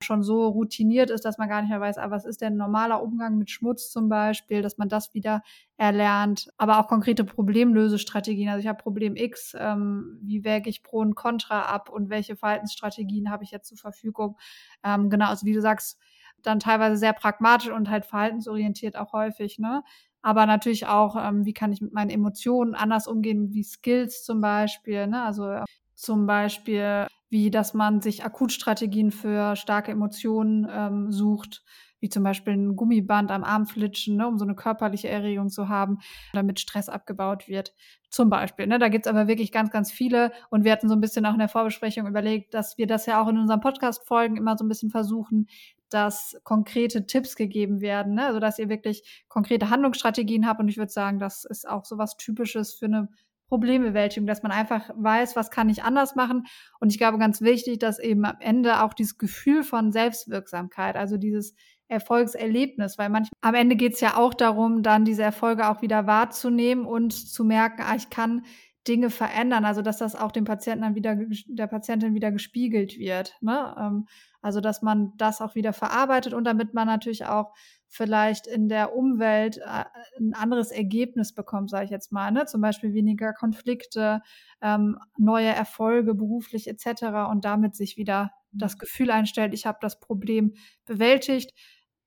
[0.02, 3.02] schon so routiniert ist, dass man gar nicht mehr weiß, ah, was ist denn normaler
[3.02, 5.42] Umgang mit Schmutz zum Beispiel, dass man das wieder
[5.76, 8.48] erlernt, aber auch konkrete Problemlösestrategien.
[8.48, 12.36] Also ich habe Problem X, ähm, wie wäge ich Pro und Contra ab und welche
[12.36, 14.36] Verhaltensstrategien habe ich jetzt zur Verfügung?
[14.84, 15.98] Ähm, genau, also wie du sagst,
[16.42, 19.82] dann teilweise sehr pragmatisch und halt verhaltensorientiert auch häufig, ne?
[20.22, 24.40] Aber natürlich auch, ähm, wie kann ich mit meinen Emotionen anders umgehen, wie Skills zum
[24.40, 25.22] Beispiel, ne?
[25.22, 31.62] Also äh, zum Beispiel wie dass man sich Akutstrategien für starke Emotionen ähm, sucht,
[32.00, 35.68] wie zum Beispiel ein Gummiband am Arm flitschen, ne, um so eine körperliche Erregung zu
[35.68, 35.98] haben,
[36.32, 37.74] damit Stress abgebaut wird.
[38.10, 38.66] Zum Beispiel.
[38.66, 38.78] Ne?
[38.78, 40.32] Da gibt's aber wirklich ganz, ganz viele.
[40.48, 43.20] Und wir hatten so ein bisschen auch in der Vorbesprechung überlegt, dass wir das ja
[43.20, 45.48] auch in unseren Podcast-Folgen immer so ein bisschen versuchen,
[45.90, 48.26] dass konkrete Tipps gegeben werden, ne?
[48.26, 50.60] also dass ihr wirklich konkrete Handlungsstrategien habt.
[50.60, 53.08] Und ich würde sagen, das ist auch so was Typisches für eine
[53.48, 56.46] Problembewältigung, dass man einfach weiß, was kann ich anders machen.
[56.80, 61.16] Und ich glaube, ganz wichtig, dass eben am Ende auch dieses Gefühl von Selbstwirksamkeit, also
[61.16, 61.54] dieses
[61.88, 66.06] Erfolgserlebnis, weil manchmal am Ende geht es ja auch darum, dann diese Erfolge auch wieder
[66.06, 68.42] wahrzunehmen und zu merken, ah, ich kann
[68.86, 73.36] Dinge verändern, also dass das auch dem Patienten dann wieder, der Patientin wieder gespiegelt wird.
[73.40, 73.74] Ne?
[73.78, 74.06] Ähm,
[74.40, 77.52] also dass man das auch wieder verarbeitet und damit man natürlich auch
[77.88, 79.84] vielleicht in der Umwelt äh,
[80.18, 82.30] ein anderes Ergebnis bekommt, sage ich jetzt mal.
[82.30, 82.46] Ne?
[82.46, 84.22] Zum Beispiel weniger Konflikte,
[84.60, 87.30] ähm, neue Erfolge beruflich etc.
[87.30, 88.78] und damit sich wieder das mhm.
[88.80, 91.52] Gefühl einstellt, ich habe das Problem bewältigt.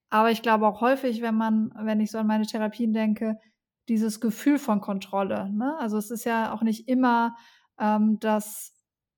[0.09, 3.37] Aber ich glaube auch häufig, wenn man, wenn ich so an meine Therapien denke,
[3.87, 5.51] dieses Gefühl von Kontrolle.
[5.51, 5.75] Ne?
[5.79, 7.35] Also es ist ja auch nicht immer,
[7.79, 8.73] ähm, dass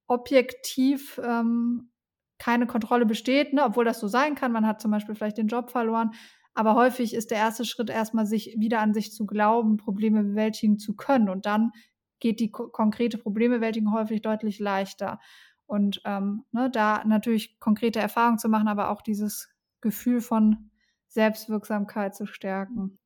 [0.07, 1.91] objektiv ähm,
[2.37, 3.63] keine Kontrolle besteht, ne?
[3.63, 4.51] obwohl das so sein kann.
[4.51, 6.11] Man hat zum Beispiel vielleicht den Job verloren,
[6.53, 10.77] aber häufig ist der erste Schritt erstmal, sich wieder an sich zu glauben, Probleme bewältigen
[10.77, 11.29] zu können.
[11.29, 11.71] Und dann
[12.19, 15.19] geht die ko konkrete Problembewältigung häufig deutlich leichter.
[15.65, 19.49] Und ähm, ne, da natürlich konkrete Erfahrungen zu machen, aber auch dieses
[19.81, 20.69] Gefühl von
[21.07, 22.99] Selbstwirksamkeit zu stärken.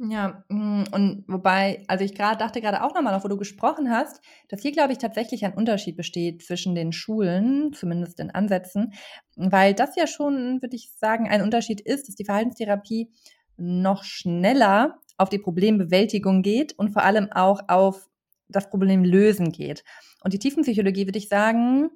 [0.00, 4.20] Ja, mm, und wobei, also ich gerade dachte gerade auch nochmal, wo du gesprochen hast,
[4.48, 8.92] dass hier, glaube ich, tatsächlich ein Unterschied besteht zwischen den Schulen, zumindest in Ansätzen,
[9.34, 13.10] weil das ja schon, würde ich sagen, ein Unterschied ist, dass die Verhaltenstherapie
[13.56, 18.08] noch schneller auf die Problembewältigung geht und vor allem auch auf
[18.48, 19.82] das Problem lösen geht.
[20.22, 21.90] Und die Tiefenpsychologie, würde ich sagen,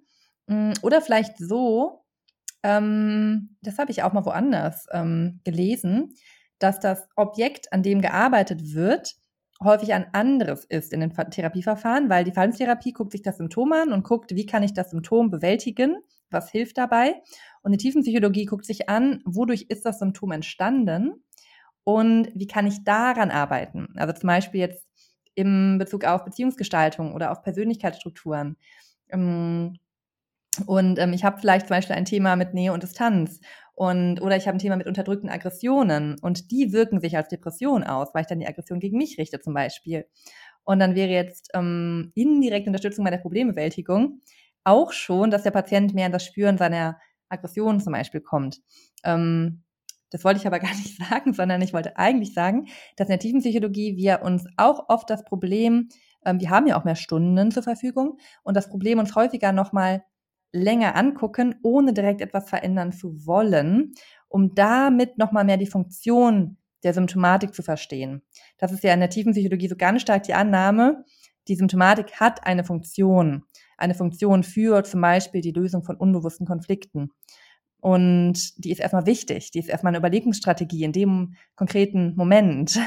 [0.48, 2.04] mm, oder vielleicht so,
[2.64, 6.14] ähm, das habe ich auch mal woanders ähm, gelesen,
[6.62, 9.14] dass das Objekt, an dem gearbeitet wird,
[9.62, 13.92] häufig ein anderes ist in den Therapieverfahren, weil die Verhaltenstherapie guckt sich das Symptom an
[13.92, 15.96] und guckt, wie kann ich das Symptom bewältigen,
[16.30, 17.14] was hilft dabei.
[17.62, 21.22] Und die Tiefenpsychologie guckt sich an, wodurch ist das Symptom entstanden
[21.84, 23.88] und wie kann ich daran arbeiten.
[23.96, 24.86] Also zum Beispiel jetzt
[25.34, 28.56] im Bezug auf Beziehungsgestaltung oder auf Persönlichkeitsstrukturen.
[29.10, 29.78] Ähm,
[30.66, 33.40] und ähm, ich habe vielleicht zum Beispiel ein Thema mit Nähe und Distanz
[33.74, 37.84] und, oder ich habe ein Thema mit unterdrückten Aggressionen und die wirken sich als Depression
[37.84, 40.06] aus, weil ich dann die Aggression gegen mich richte zum Beispiel.
[40.64, 44.20] Und dann wäre jetzt ähm, indirekte Unterstützung bei der Problembewältigung
[44.64, 48.60] auch schon, dass der Patient mehr in das Spüren seiner Aggression zum Beispiel kommt.
[49.04, 49.64] Ähm,
[50.10, 53.18] das wollte ich aber gar nicht sagen, sondern ich wollte eigentlich sagen, dass in der
[53.18, 55.88] Tiefenpsychologie wir uns auch oft das Problem,
[56.24, 60.04] ähm, wir haben ja auch mehr Stunden zur Verfügung und das Problem uns häufiger nochmal
[60.52, 63.94] länger angucken, ohne direkt etwas verändern zu wollen,
[64.28, 68.22] um damit nochmal mehr die Funktion der Symptomatik zu verstehen.
[68.58, 71.04] Das ist ja in der tiefen Psychologie so ganz stark die Annahme,
[71.48, 73.44] die Symptomatik hat eine Funktion.
[73.76, 77.10] Eine Funktion für zum Beispiel die Lösung von unbewussten Konflikten.
[77.80, 79.50] Und die ist erstmal wichtig.
[79.50, 82.78] Die ist erstmal eine Überlegungsstrategie in dem konkreten Moment.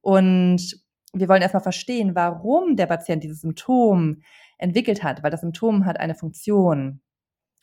[0.00, 0.80] Und
[1.12, 4.22] wir wollen erstmal verstehen, warum der Patient dieses Symptom
[4.58, 7.00] entwickelt hat, weil das Symptom hat eine Funktion.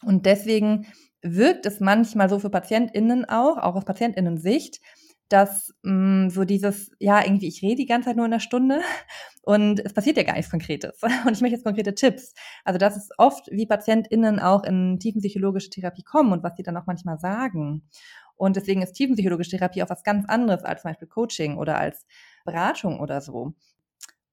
[0.03, 0.87] Und deswegen
[1.21, 4.81] wirkt es manchmal so für PatientInnen auch, auch aus PatientInnen-Sicht,
[5.29, 8.39] dass mh, mm, so dieses, ja, irgendwie, ich rede die ganze Zeit nur in einer
[8.39, 8.81] Stunde
[9.43, 11.01] und es passiert ja gar nichts Konkretes.
[11.25, 12.33] Und ich möchte jetzt konkrete Tipps.
[12.63, 16.77] Also das ist oft, wie PatientInnen auch in tiefenpsychologische Therapie kommen und was die dann
[16.77, 17.89] auch manchmal sagen.
[18.35, 22.05] Und deswegen ist tiefenpsychologische Therapie auch was ganz anderes als zum Beispiel Coaching oder als
[22.43, 23.53] Beratung oder so.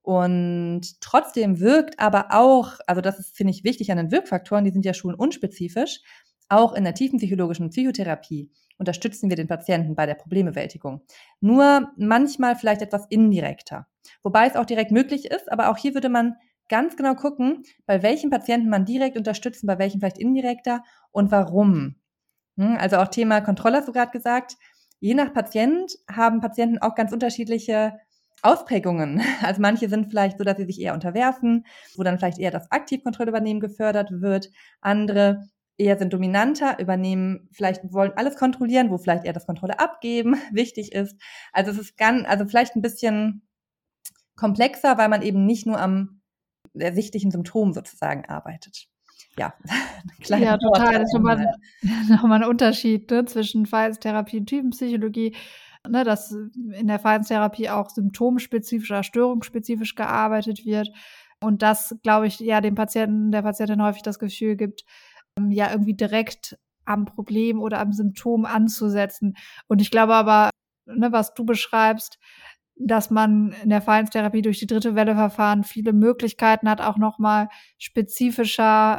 [0.03, 4.73] Und trotzdem wirkt aber auch, also das ist, finde ich, wichtig an den Wirkfaktoren, die
[4.73, 6.01] sind ja schon unspezifisch,
[6.49, 11.03] auch in der tiefen psychologischen Psychotherapie unterstützen wir den Patienten bei der Problembewältigung.
[11.41, 13.87] Nur manchmal vielleicht etwas indirekter.
[14.23, 16.35] Wobei es auch direkt möglich ist, aber auch hier würde man
[16.69, 21.97] ganz genau gucken, bei welchen Patienten man direkt unterstützen, bei welchen vielleicht indirekter und warum.
[22.57, 24.57] Hm, also auch Thema Kontrolle hast du gerade gesagt.
[25.01, 27.99] Je nach Patient haben Patienten auch ganz unterschiedliche
[28.43, 29.23] Ausprägungen.
[29.43, 32.71] Also manche sind vielleicht so, dass sie sich eher unterwerfen, wo dann vielleicht eher das
[32.71, 34.51] Aktivkontrollübernehmen gefördert wird.
[34.81, 40.37] Andere eher sind dominanter, übernehmen, vielleicht wollen alles kontrollieren, wo vielleicht eher das Kontrolle abgeben
[40.53, 41.17] wichtig ist.
[41.53, 43.43] Also es ist ganz, also vielleicht ein bisschen
[44.37, 46.21] komplexer, weil man eben nicht nur am
[46.75, 48.89] ersichtlichen Symptom sozusagen arbeitet.
[49.39, 49.55] Ja,
[50.29, 50.95] ja total.
[50.95, 51.55] Das ist nochmal,
[52.09, 55.35] nochmal ein Unterschied ne, zwischen Verhaltenstherapie und Typenpsychologie.
[55.89, 60.89] Ne, dass in der Verhaltenstherapie auch symptomspezifisch oder störungsspezifisch gearbeitet wird.
[61.41, 64.85] Und das, glaube ich, ja dem Patienten, der Patientin häufig das Gefühl gibt,
[65.37, 69.35] ähm, ja irgendwie direkt am Problem oder am Symptom anzusetzen.
[69.67, 70.51] Und ich glaube aber,
[70.87, 72.19] ne, was du beschreibst,
[72.77, 77.49] dass man in der Verhaltenstherapie durch die dritte Welle Verfahren viele Möglichkeiten hat, auch nochmal
[77.79, 78.99] spezifischer,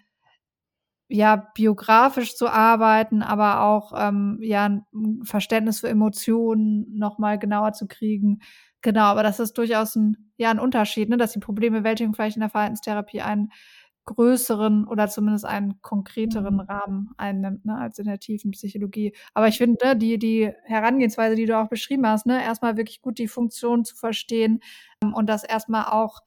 [1.13, 7.87] ja, biografisch zu arbeiten, aber auch, ähm, ja, ein Verständnis für Emotionen nochmal genauer zu
[7.87, 8.39] kriegen.
[8.81, 12.39] Genau, aber das ist durchaus ein, ja, ein Unterschied, ne, dass die Problembewältigung vielleicht in
[12.39, 13.51] der Verhaltenstherapie einen
[14.05, 16.59] größeren oder zumindest einen konkreteren mhm.
[16.61, 19.15] Rahmen einnimmt, ne, als in der tiefen Psychologie.
[19.35, 23.03] Aber ich finde, ne, die, die Herangehensweise, die du auch beschrieben hast, ne, erstmal wirklich
[23.03, 24.61] gut die Funktion zu verstehen
[25.03, 26.21] ähm, und das erstmal auch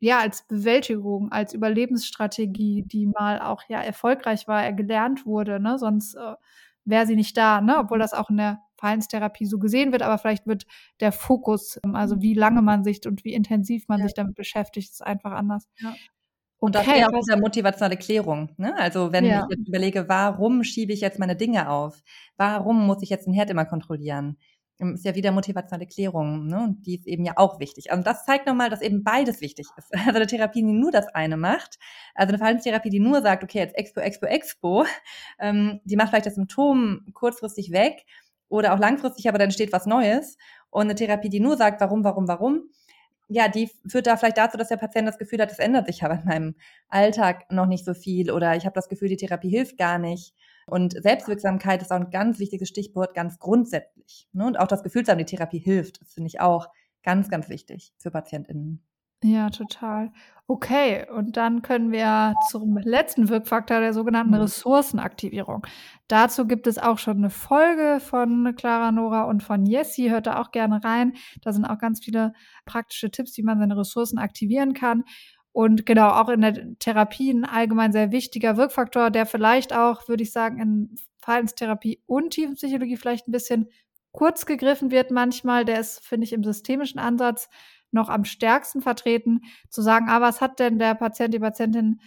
[0.00, 6.14] ja als Bewältigung, als Überlebensstrategie, die mal auch ja erfolgreich war, gelernt wurde, ne, sonst
[6.14, 6.34] äh,
[6.84, 10.18] wäre sie nicht da, ne, obwohl das auch in der Verhaltenstherapie so gesehen wird, aber
[10.18, 10.66] vielleicht wird
[11.00, 14.06] der Fokus, ähm, also wie lange man sich und wie intensiv man ja.
[14.06, 15.68] sich damit beschäftigt, ist einfach anders.
[15.78, 15.94] Ja.
[16.58, 18.50] Und okay, das wäre auch diese motivationale Klärung.
[18.58, 18.76] Ne?
[18.76, 19.46] Also wenn ja.
[19.48, 22.02] ich jetzt überlege, warum schiebe ich jetzt meine Dinge auf?
[22.36, 24.36] Warum muss ich jetzt den Herd immer kontrollieren?
[24.80, 26.62] Ähm, ist ja wieder motivationale Klärung, ne?
[26.62, 27.92] Und die ist eben ja auch wichtig.
[27.92, 29.90] Also das zeigt nochmal, dass eben beides wichtig ist.
[30.06, 31.78] Also eine Therapie, die nur das eine macht,
[32.14, 34.86] also eine Verhaltenstherapie, die nur sagt, okay, jetzt Expo, Expo, Expo,
[35.38, 38.04] ähm, die macht vielleicht das Symptom kurzfristig weg
[38.48, 40.36] oder auch langfristig, aber dann entsteht was Neues.
[40.70, 42.70] Und eine Therapie, die nur sagt, warum, warum, warum,
[43.30, 46.02] ja, die führt da vielleicht dazu, dass der Patient das Gefühl hat, es ändert sich
[46.02, 46.54] aber in meinem
[46.88, 50.34] Alltag noch nicht so viel oder ich habe das Gefühl, die Therapie hilft gar nicht.
[50.70, 54.28] Und Selbstwirksamkeit ist auch ein ganz wichtiges Stichwort, ganz grundsätzlich.
[54.32, 54.46] Ne?
[54.46, 56.68] Und auch das Gefühl zu haben, die Therapie hilft, das finde ich auch
[57.02, 58.82] ganz, ganz wichtig für PatientInnen.
[59.22, 60.12] Ja, total.
[60.46, 64.40] Okay, und dann können wir zum letzten Wirkfaktor der sogenannten mhm.
[64.40, 65.66] Ressourcenaktivierung.
[66.08, 70.10] Dazu gibt es auch schon eine Folge von Clara Nora und von Jessie.
[70.10, 71.12] Hört da auch gerne rein.
[71.42, 72.32] Da sind auch ganz viele
[72.64, 75.04] praktische Tipps, wie man seine Ressourcen aktivieren kann.
[75.52, 80.22] Und genau, auch in der Therapie ein allgemein sehr wichtiger Wirkfaktor, der vielleicht auch, würde
[80.22, 83.68] ich sagen, in Verhaltenstherapie und Tiefenpsychologie vielleicht ein bisschen
[84.12, 85.64] kurz gegriffen wird manchmal.
[85.64, 87.48] Der ist, finde ich, im systemischen Ansatz
[87.90, 92.00] noch am stärksten vertreten, zu sagen, ah, was hat denn der Patient, die Patientin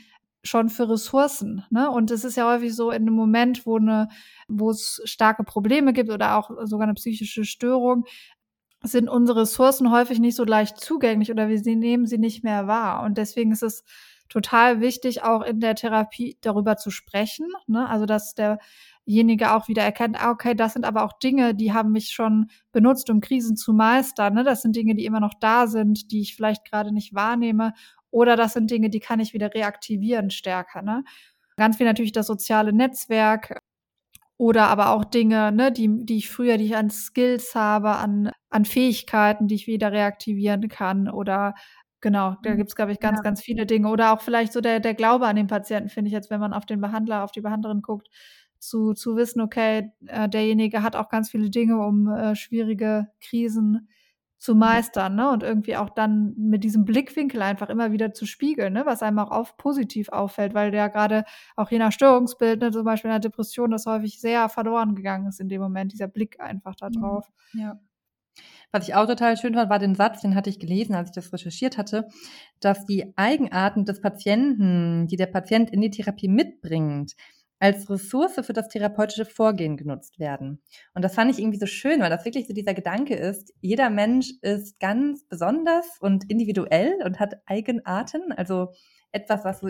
[0.43, 1.63] schon für Ressourcen.
[1.69, 1.89] Ne?
[1.89, 3.79] Und es ist ja häufig so in einem Moment, wo
[4.49, 8.05] wo es starke Probleme gibt oder auch sogar eine psychische Störung,
[8.83, 13.03] sind unsere Ressourcen häufig nicht so leicht zugänglich oder wir nehmen sie nicht mehr wahr.
[13.03, 13.83] Und deswegen ist es
[14.29, 17.47] total wichtig, auch in der Therapie darüber zu sprechen.
[17.67, 17.87] Ne?
[17.87, 18.59] Also dass der
[19.05, 22.49] derjenige auch wieder erkennt, ah, okay, das sind aber auch Dinge, die haben mich schon
[22.71, 24.33] benutzt, um Krisen zu meistern.
[24.33, 24.43] Ne?
[24.43, 27.73] Das sind Dinge, die immer noch da sind, die ich vielleicht gerade nicht wahrnehme.
[28.11, 30.81] Oder das sind Dinge, die kann ich wieder reaktivieren stärker.
[30.81, 31.03] Ne?
[31.57, 33.61] Ganz viel natürlich das soziale Netzwerk
[34.37, 38.31] oder aber auch Dinge, ne, die, die ich früher, die ich an Skills habe, an,
[38.49, 41.53] an Fähigkeiten, die ich wieder reaktivieren kann oder
[42.03, 42.57] Genau, da mhm.
[42.57, 43.23] gibt es, glaube ich, ganz, ja.
[43.23, 43.87] ganz viele Dinge.
[43.87, 46.51] Oder auch vielleicht so der, der Glaube an den Patienten, finde ich jetzt, wenn man
[46.51, 48.09] auf den Behandler, auf die Behandlerin guckt,
[48.59, 53.87] zu, zu wissen, okay, äh, derjenige hat auch ganz viele Dinge, um äh, schwierige Krisen
[54.43, 55.31] zu meistern, ne?
[55.31, 58.85] Und irgendwie auch dann mit diesem Blickwinkel einfach immer wieder zu spiegeln, ne?
[58.85, 61.23] Was einem auch auf, positiv auffällt, weil der gerade
[61.55, 65.27] auch je nach Störungsbild, ne, zum Beispiel in der Depression, das häufig sehr verloren gegangen
[65.27, 66.99] ist in dem Moment, dieser Blick einfach da mhm.
[66.99, 67.31] drauf.
[67.53, 67.79] Ja.
[68.73, 71.15] Was ich auch total schön fand, war den Satz, den hatte ich gelesen, als ich
[71.15, 72.09] das recherchiert hatte,
[72.59, 77.13] dass die Eigenarten des Patienten, die der Patient in die Therapie mitbringt,
[77.63, 80.61] als Ressource für das therapeutische Vorgehen genutzt werden.
[80.93, 83.89] Und das fand ich irgendwie so schön, weil das wirklich so dieser Gedanke ist, jeder
[83.89, 88.73] Mensch ist ganz besonders und individuell und hat Eigenarten, also
[89.13, 89.69] etwas, was so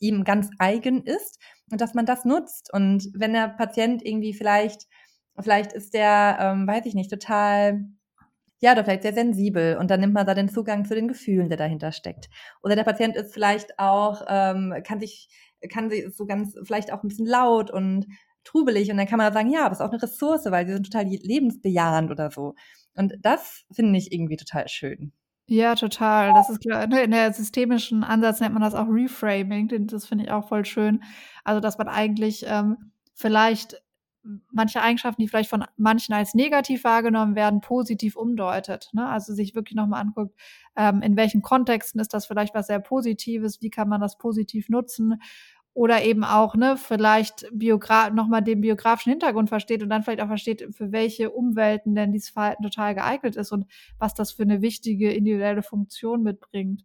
[0.00, 1.38] ihm ganz eigen ist
[1.70, 2.70] und dass man das nutzt.
[2.74, 4.86] Und wenn der Patient irgendwie vielleicht,
[5.40, 7.86] vielleicht ist der, ähm, weiß ich nicht, total
[8.62, 11.48] ja, oder vielleicht sehr sensibel und dann nimmt man da den Zugang zu den Gefühlen,
[11.48, 12.28] der dahinter steckt.
[12.62, 15.30] Oder der Patient ist vielleicht auch, ähm, kann sich
[15.68, 18.06] kann sie so ganz vielleicht auch ein bisschen laut und
[18.44, 20.90] trubelig und dann kann man sagen, ja, das ist auch eine Ressource, weil sie sind
[20.90, 22.54] total lebensbejahend oder so.
[22.94, 25.12] Und das finde ich irgendwie total schön.
[25.46, 26.32] Ja, total.
[26.32, 26.86] Das ist klar.
[26.86, 29.86] Ne, in der systemischen Ansatz nennt man das auch Reframing.
[29.88, 31.02] Das finde ich auch voll schön.
[31.42, 33.82] Also, dass man eigentlich ähm, vielleicht
[34.50, 38.90] manche Eigenschaften, die vielleicht von manchen als negativ wahrgenommen werden, positiv umdeutet.
[38.92, 39.08] Ne?
[39.08, 40.38] Also sich wirklich nochmal anguckt,
[40.76, 44.68] ähm, in welchen Kontexten ist das vielleicht was sehr Positives, wie kann man das positiv
[44.68, 45.20] nutzen
[45.72, 50.26] oder eben auch, ne, vielleicht Biogra nochmal den biografischen Hintergrund versteht und dann vielleicht auch
[50.26, 53.66] versteht, für welche Umwelten denn dieses Verhalten total geeignet ist und
[53.98, 56.84] was das für eine wichtige individuelle Funktion mitbringt.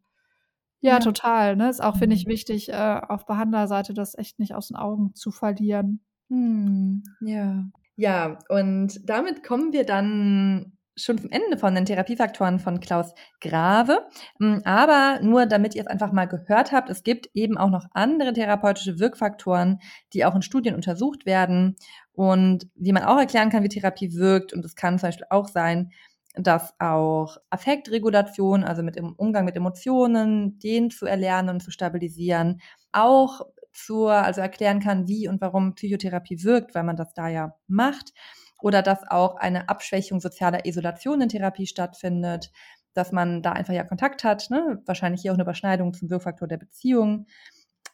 [0.82, 1.00] Ja, ja.
[1.00, 1.56] total.
[1.56, 1.70] Ne?
[1.70, 2.32] Ist auch, finde ich, mhm.
[2.32, 6.05] wichtig, äh, auf Behandlerseite das echt nicht aus den Augen zu verlieren.
[6.30, 7.66] Hm, ja.
[7.98, 14.06] Ja, und damit kommen wir dann schon zum Ende von den Therapiefaktoren von Klaus Grave.
[14.40, 17.86] Hm, aber nur damit ihr es einfach mal gehört habt, es gibt eben auch noch
[17.94, 19.80] andere therapeutische Wirkfaktoren,
[20.14, 21.76] die auch in Studien untersucht werden
[22.14, 24.54] und wie man auch erklären kann, wie Therapie wirkt.
[24.54, 25.92] Und es kann zum Beispiel auch sein,
[26.38, 32.60] dass auch Affektregulation, also mit dem Umgang mit Emotionen, den zu erlernen und zu stabilisieren,
[32.92, 33.42] auch
[33.76, 38.14] zur, also erklären kann, wie und warum Psychotherapie wirkt, weil man das da ja macht.
[38.62, 42.52] Oder dass auch eine Abschwächung sozialer Isolation in Therapie stattfindet,
[42.94, 44.82] dass man da einfach ja Kontakt hat, ne?
[44.86, 47.28] wahrscheinlich hier auch eine Überschneidung zum Wirkfaktor der Beziehung,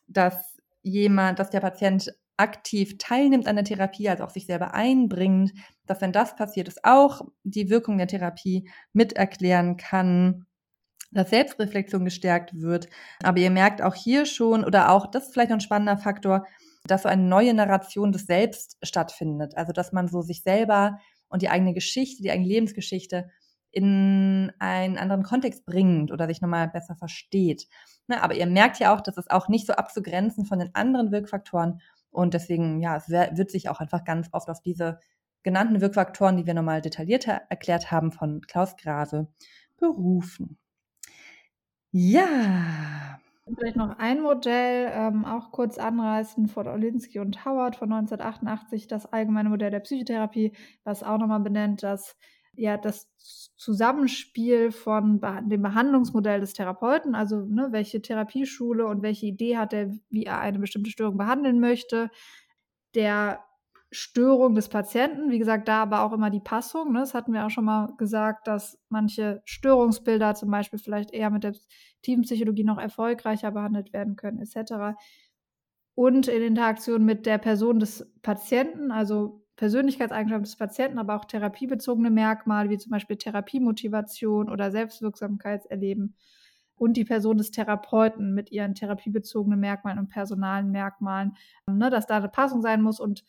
[0.08, 5.52] dass jemand, dass der Patient aktiv teilnimmt an der Therapie, also auch sich selber einbringt,
[5.86, 10.46] dass wenn das passiert ist, auch die Wirkung der Therapie mit erklären kann,
[11.12, 12.88] dass Selbstreflexion gestärkt wird.
[13.22, 16.46] Aber ihr merkt auch hier schon, oder auch, das ist vielleicht noch ein spannender Faktor,
[16.86, 19.56] dass so eine neue Narration des Selbst stattfindet.
[19.58, 20.98] Also, dass man so sich selber
[21.30, 23.30] und die eigene Geschichte, die eigene Lebensgeschichte
[23.72, 27.68] in einen anderen Kontext bringt oder sich nochmal besser versteht.
[28.08, 31.12] Ne, aber ihr merkt ja auch, dass es auch nicht so abzugrenzen von den anderen
[31.12, 35.00] Wirkfaktoren und deswegen, ja, es wird sich auch einfach ganz oft auf diese
[35.44, 39.28] genannten Wirkfaktoren, die wir nochmal detaillierter erklärt haben von Klaus Grave,
[39.78, 40.58] berufen.
[41.92, 43.20] Ja.
[43.54, 49.06] Vielleicht noch ein Modell, ähm, auch kurz anreißen von Olinsky und Howard von 1988, das
[49.12, 50.54] allgemeine Modell der Psychotherapie,
[50.86, 52.16] was auch nochmal benennt, dass
[52.54, 53.10] ja das
[53.58, 55.20] Zusammenspiel von
[55.50, 60.40] dem Behandlungsmodell des Therapeuten, also ne, welche Therapieschule und welche Idee hat er, wie er
[60.40, 62.10] eine bestimmte Störung behandeln möchte,
[62.96, 63.44] der
[63.94, 66.94] Störung des Patienten, wie gesagt, da aber auch immer die Passung.
[66.94, 67.00] Ne?
[67.00, 71.44] Das hatten wir auch schon mal gesagt, dass manche Störungsbilder zum Beispiel vielleicht eher mit
[71.44, 71.56] der
[72.02, 74.96] Teampsychologie noch erfolgreicher behandelt werden können, etc.
[75.94, 82.10] Und in Interaktion mit der Person des Patienten, also Persönlichkeitseigenschaften des Patienten, aber auch therapiebezogene
[82.10, 86.16] Merkmale, wie zum Beispiel Therapiemotivation oder Selbstwirksamkeitserleben
[86.76, 91.36] und die Person des Therapeuten mit ihren therapiebezogenen Merkmalen und personalen Merkmalen,
[91.68, 93.24] ne, dass da eine Passung sein muss und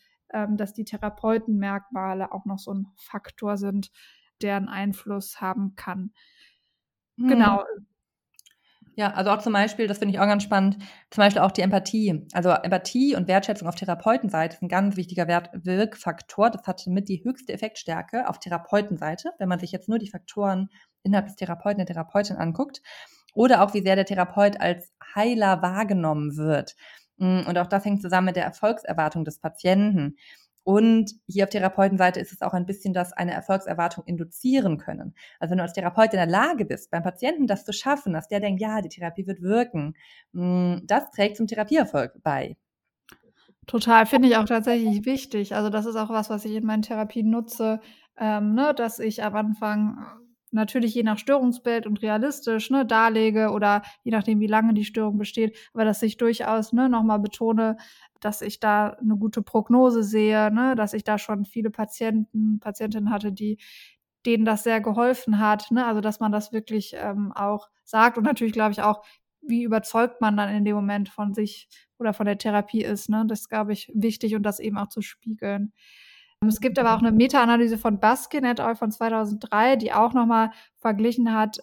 [0.49, 3.91] dass die Therapeutenmerkmale auch noch so ein Faktor sind,
[4.41, 6.11] der einen Einfluss haben kann.
[7.17, 7.27] Mhm.
[7.27, 7.63] Genau,
[8.95, 10.77] ja, also auch zum Beispiel, das finde ich auch ganz spannend,
[11.09, 12.27] zum Beispiel auch die Empathie.
[12.33, 16.51] Also Empathie und Wertschätzung auf Therapeutenseite ist ein ganz wichtiger Wert Wirkfaktor.
[16.51, 20.69] Das hat mit die höchste Effektstärke auf Therapeutenseite, wenn man sich jetzt nur die Faktoren
[21.01, 22.81] innerhalb des Therapeuten, der Therapeutin anguckt.
[23.33, 26.75] Oder auch, wie sehr der Therapeut als Heiler wahrgenommen wird.
[27.23, 30.17] Und auch das hängt zusammen mit der Erfolgserwartung des Patienten.
[30.63, 35.13] Und hier auf Therapeutenseite ist es auch ein bisschen, dass eine Erfolgserwartung induzieren können.
[35.39, 38.29] Also wenn du als Therapeut in der Lage bist, beim Patienten das zu schaffen, dass
[38.29, 39.95] der denkt, ja, die Therapie wird wirken,
[40.33, 42.55] hm, das trägt zum Therapieerfolg bei.
[43.67, 45.55] Total, finde ich auch tatsächlich wichtig.
[45.55, 47.79] Also das ist auch was, was ich in meinen Therapien nutze,
[48.17, 50.05] ähm, ne, dass ich am Anfang
[50.53, 55.17] natürlich je nach Störungsbild und realistisch ne, darlege oder je nachdem, wie lange die Störung
[55.17, 57.77] besteht, aber dass ich durchaus ne, nochmal betone,
[58.19, 63.09] dass ich da eine gute Prognose sehe, ne, dass ich da schon viele Patienten, Patientinnen
[63.09, 63.57] hatte, die
[64.25, 65.71] denen das sehr geholfen hat.
[65.71, 65.85] Ne?
[65.85, 69.03] Also dass man das wirklich ähm, auch sagt und natürlich glaube ich auch,
[69.41, 71.67] wie überzeugt man dann in dem Moment von sich
[71.99, 73.09] oder von der Therapie ist.
[73.09, 73.25] Ne?
[73.27, 75.73] Das glaube ich, wichtig und das eben auch zu spiegeln.
[76.47, 78.75] Es gibt aber auch eine Meta-Analyse von Baskin et al.
[78.75, 81.59] von 2003, die auch nochmal verglichen hat,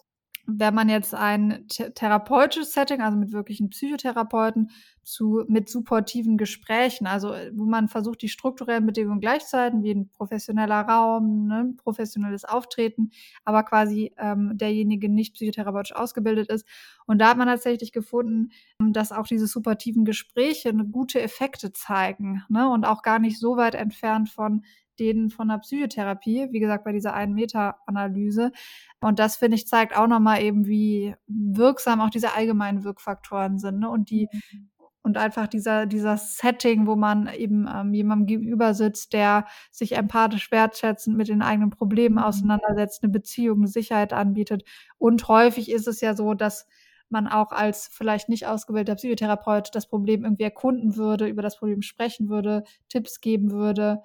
[0.58, 4.70] wenn man jetzt ein therapeutisches Setting, also mit wirklichen Psychotherapeuten,
[5.02, 10.08] zu, mit supportiven Gesprächen, also äh, wo man versucht, die strukturellen Bedingungen gleichzuhalten, wie ein
[10.10, 13.10] professioneller Raum, ne, professionelles Auftreten,
[13.44, 16.66] aber quasi ähm, derjenige nicht psychotherapeutisch ausgebildet ist.
[17.06, 22.68] Und da hat man tatsächlich gefunden, dass auch diese supportiven Gespräche gute Effekte zeigen ne,
[22.70, 24.64] und auch gar nicht so weit entfernt von
[25.00, 28.52] denen von der Psychotherapie, wie gesagt, bei dieser einen Meta-Analyse.
[29.00, 33.80] Und das, finde ich, zeigt auch nochmal eben, wie wirksam auch diese allgemeinen Wirkfaktoren sind.
[33.80, 33.88] Ne?
[33.88, 34.68] Und die mhm.
[35.02, 40.50] und einfach dieser, dieser Setting, wo man eben ähm, jemandem gegenüber sitzt, der sich empathisch
[40.52, 42.22] wertschätzend mit den eigenen Problemen mhm.
[42.22, 44.64] auseinandersetzt, eine Beziehung, eine Sicherheit anbietet.
[44.98, 46.66] Und häufig ist es ja so, dass
[47.10, 51.82] man auch als vielleicht nicht ausgebildeter Psychotherapeut das Problem irgendwie erkunden würde, über das Problem
[51.82, 54.02] sprechen würde, Tipps geben würde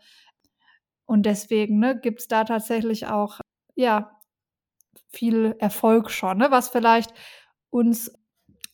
[1.06, 3.40] Und deswegen ne, gibt es da tatsächlich auch,
[3.76, 4.12] ja,
[5.10, 6.52] viel Erfolg schon, ne?
[6.52, 7.14] was vielleicht
[7.70, 8.12] uns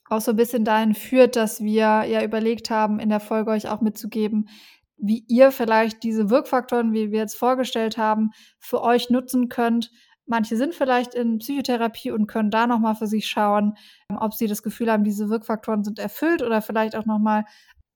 [0.09, 3.69] auch so ein bisschen dahin führt, dass wir ja überlegt haben, in der Folge euch
[3.69, 4.49] auch mitzugeben,
[4.97, 9.91] wie ihr vielleicht diese Wirkfaktoren, wie wir jetzt vorgestellt haben, für euch nutzen könnt.
[10.25, 13.73] Manche sind vielleicht in Psychotherapie und können da nochmal für sich schauen,
[14.09, 17.45] ob sie das Gefühl haben, diese Wirkfaktoren sind erfüllt oder vielleicht auch nochmal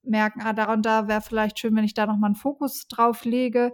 [0.02, 3.24] merken, ah, da und da wäre vielleicht schön, wenn ich da nochmal einen Fokus drauf
[3.24, 3.72] lege.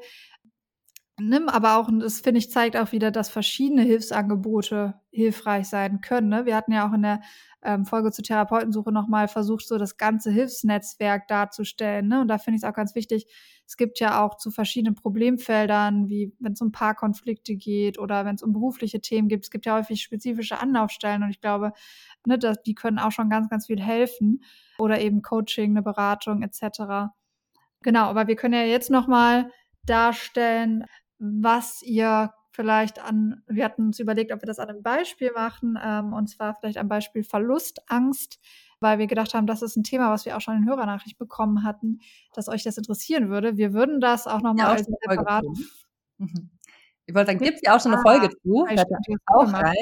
[1.21, 6.01] Nimm aber auch, und das finde ich, zeigt auch wieder, dass verschiedene Hilfsangebote hilfreich sein
[6.01, 6.29] können.
[6.29, 6.47] Ne?
[6.47, 7.21] Wir hatten ja auch in der
[7.63, 12.09] ähm, Folge zur Therapeutensuche nochmal versucht, so das ganze Hilfsnetzwerk darzustellen.
[12.09, 12.23] Ne?
[12.23, 13.27] Und da finde ich es auch ganz wichtig,
[13.67, 18.37] es gibt ja auch zu verschiedenen Problemfeldern, wie wenn es um Paarkonflikte geht oder wenn
[18.37, 21.73] es um berufliche Themen geht, es gibt ja häufig spezifische Anlaufstellen und ich glaube,
[22.27, 24.43] ne, dass, die können auch schon ganz, ganz viel helfen.
[24.79, 27.13] Oder eben Coaching, eine Beratung etc.
[27.83, 29.51] Genau, aber wir können ja jetzt nochmal
[29.85, 30.85] darstellen,
[31.23, 35.79] was ihr vielleicht an, wir hatten uns überlegt, ob wir das an einem Beispiel machen,
[35.83, 38.41] ähm, und zwar vielleicht am Beispiel Verlustangst,
[38.81, 41.63] weil wir gedacht haben, das ist ein Thema, was wir auch schon in Hörernachricht bekommen
[41.63, 42.01] hatten,
[42.35, 43.57] dass euch das interessieren würde.
[43.57, 45.45] Wir würden das auch nochmal ja, als separat.
[46.19, 46.51] Mhm.
[47.07, 48.67] Ich wollte sagen, gibt es ja auch schon eine ah, Folge zu.
[48.67, 48.89] Hört
[49.27, 49.75] auch gemacht, rein.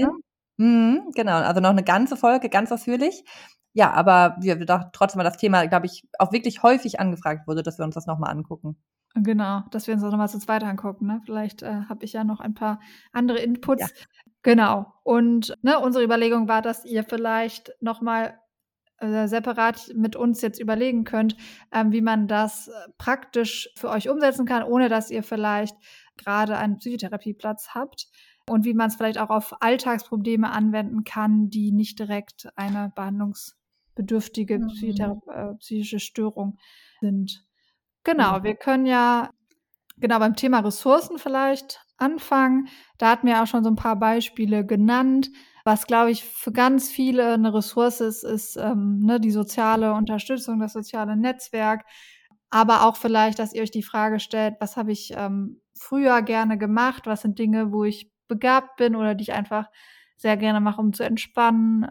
[0.59, 0.67] Ne?
[0.67, 3.25] Mhm, genau, also noch eine ganze Folge, ganz ausführlich.
[3.73, 7.63] Ja, aber wir dachten trotzdem mal das Thema, glaube ich, auch wirklich häufig angefragt wurde,
[7.63, 8.77] dass wir uns das nochmal angucken.
[9.15, 11.07] Genau, dass wir uns das nochmal zu zweit angucken.
[11.07, 11.21] Ne?
[11.25, 12.81] Vielleicht äh, habe ich ja noch ein paar
[13.13, 13.81] andere Inputs.
[13.81, 13.89] Ja.
[14.43, 14.87] Genau.
[15.03, 18.39] Und ne, unsere Überlegung war, dass ihr vielleicht nochmal
[18.99, 21.37] äh, separat mit uns jetzt überlegen könnt,
[21.73, 25.77] ähm, wie man das äh, praktisch für euch umsetzen kann, ohne dass ihr vielleicht
[26.17, 28.09] gerade einen Psychotherapieplatz habt
[28.49, 34.59] und wie man es vielleicht auch auf Alltagsprobleme anwenden kann, die nicht direkt eine behandlungsbedürftige
[34.59, 35.21] mhm.
[35.29, 36.59] äh, psychische Störung
[37.01, 37.45] sind.
[38.05, 38.45] Genau, mhm.
[38.45, 39.31] wir können ja
[39.99, 42.69] genau beim Thema Ressourcen vielleicht anfangen.
[42.99, 45.31] Da hatten wir auch schon so ein paar Beispiele genannt.
[45.65, 50.59] Was, glaube ich, für ganz viele eine Ressource ist, ist ähm, ne, die soziale Unterstützung,
[50.59, 51.85] das soziale Netzwerk.
[52.49, 56.59] Aber auch vielleicht, dass ihr euch die Frage stellt, was habe ich ähm, früher gerne
[56.59, 57.07] gemacht?
[57.07, 59.67] Was sind Dinge, wo ich begabt bin oder die ich einfach
[60.17, 61.87] sehr gerne mache, um zu entspannen?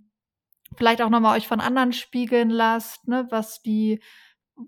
[0.76, 4.02] Vielleicht auch nochmal euch von anderen spiegeln lasst, ne, was die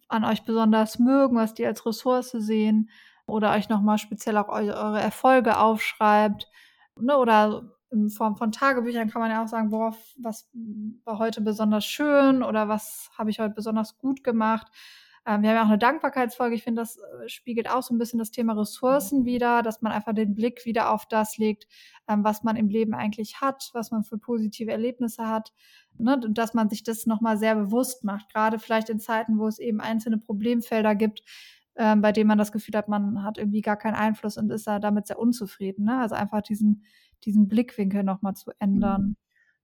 [0.07, 2.89] an euch besonders mögen, was die als Ressource sehen
[3.25, 6.47] oder euch nochmal speziell auch eure Erfolge aufschreibt.
[6.99, 7.17] Ne?
[7.17, 10.49] Oder in Form von Tagebüchern kann man ja auch sagen, worauf, was
[11.03, 14.67] war heute besonders schön oder was habe ich heute besonders gut gemacht.
[15.25, 16.55] Ähm, wir haben ja auch eine Dankbarkeitsfolge.
[16.55, 19.91] Ich finde, das äh, spiegelt auch so ein bisschen das Thema Ressourcen wieder, dass man
[19.91, 21.67] einfach den Blick wieder auf das legt,
[22.07, 25.53] ähm, was man im Leben eigentlich hat, was man für positive Erlebnisse hat.
[25.97, 26.19] Ne?
[26.23, 29.59] Und dass man sich das nochmal sehr bewusst macht, gerade vielleicht in Zeiten, wo es
[29.59, 31.21] eben einzelne Problemfelder gibt,
[31.75, 34.65] ähm, bei denen man das Gefühl hat, man hat irgendwie gar keinen Einfluss und ist
[34.65, 35.85] da damit sehr unzufrieden.
[35.85, 35.99] Ne?
[35.99, 36.83] Also einfach diesen,
[37.25, 39.01] diesen Blickwinkel nochmal zu ändern.
[39.01, 39.15] Mhm.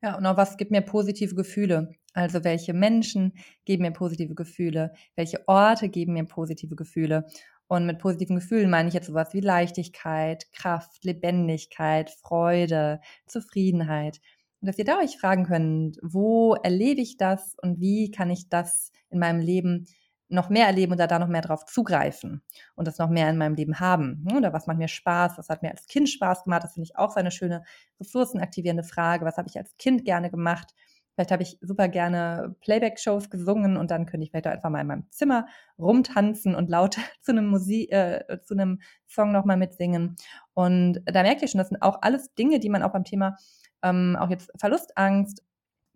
[0.02, 1.90] Ja, und auch was gibt mir positive Gefühle?
[2.14, 3.34] Also welche Menschen
[3.66, 4.94] geben mir positive Gefühle?
[5.16, 7.26] Welche Orte geben mir positive Gefühle?
[7.68, 14.20] Und mit positiven Gefühlen meine ich jetzt sowas wie Leichtigkeit, Kraft, Lebendigkeit, Freude, Zufriedenheit.
[14.62, 18.50] Und dass ihr da euch fragen könnt, wo erlebe ich das und wie kann ich
[18.50, 19.86] das in meinem Leben
[20.30, 22.42] noch mehr erleben oder da noch mehr drauf zugreifen
[22.76, 24.24] und das noch mehr in meinem Leben haben.
[24.24, 24.38] Ne?
[24.38, 25.38] Oder was macht mir Spaß?
[25.38, 26.64] Was hat mir als Kind Spaß gemacht?
[26.64, 27.64] Das finde ich auch so eine schöne
[28.00, 29.26] ressourcenaktivierende Frage.
[29.26, 30.74] Was habe ich als Kind gerne gemacht?
[31.18, 34.88] Vielleicht habe ich super gerne Playback-Shows gesungen und dann könnte ich vielleicht einfach mal in
[34.88, 35.48] meinem Zimmer
[35.80, 40.16] rumtanzen und laut zu einem Musik, äh, zu einem Song nochmal mitsingen.
[40.54, 43.36] Und da merkt ihr schon, das sind auch alles Dinge, die man auch beim Thema
[43.82, 45.44] ähm, auch jetzt Verlustangst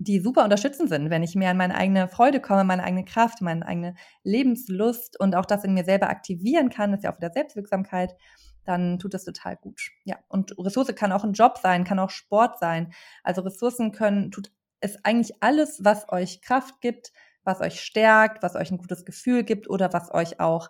[0.03, 3.41] die super unterstützend sind, wenn ich mehr an meine eigene Freude komme, meine eigene Kraft,
[3.41, 3.93] meine eigene
[4.23, 8.15] Lebenslust und auch das in mir selber aktivieren kann, das ist ja auch wieder Selbstwirksamkeit,
[8.65, 9.91] dann tut das total gut.
[10.03, 12.93] Ja, und Ressource kann auch ein Job sein, kann auch Sport sein.
[13.23, 17.11] Also Ressourcen können, tut es eigentlich alles, was euch Kraft gibt,
[17.43, 20.69] was euch stärkt, was euch ein gutes Gefühl gibt oder was euch auch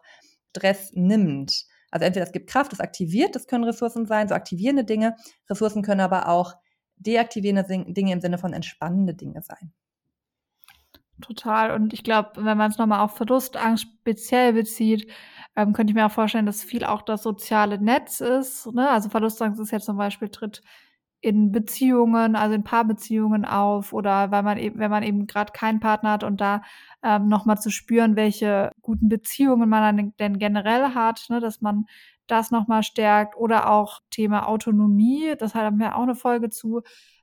[0.50, 1.66] Stress nimmt.
[1.90, 5.16] Also entweder es gibt Kraft, das aktiviert, das können Ressourcen sein, so aktivierende Dinge.
[5.50, 6.56] Ressourcen können aber auch
[7.02, 9.74] deaktivierende Dinge im Sinne von entspannende Dinge sein.
[11.22, 11.72] Total.
[11.72, 15.12] Und ich glaube, wenn man es nochmal auf Verlustangst speziell bezieht,
[15.56, 18.68] ähm, könnte ich mir auch vorstellen, dass viel auch das soziale Netz ist.
[18.74, 18.90] Ne?
[18.90, 20.62] Also Verlustangst ist ja zum Beispiel tritt
[21.22, 25.80] in Beziehungen, also in Paarbeziehungen auf oder weil man eben, wenn man eben gerade keinen
[25.80, 26.64] Partner hat und da
[27.04, 31.86] ähm, nochmal zu spüren, welche guten Beziehungen man denn generell hat, ne, dass man
[32.28, 36.82] das nochmal stärkt oder auch Thema Autonomie, das haben wir auch eine Folge zu.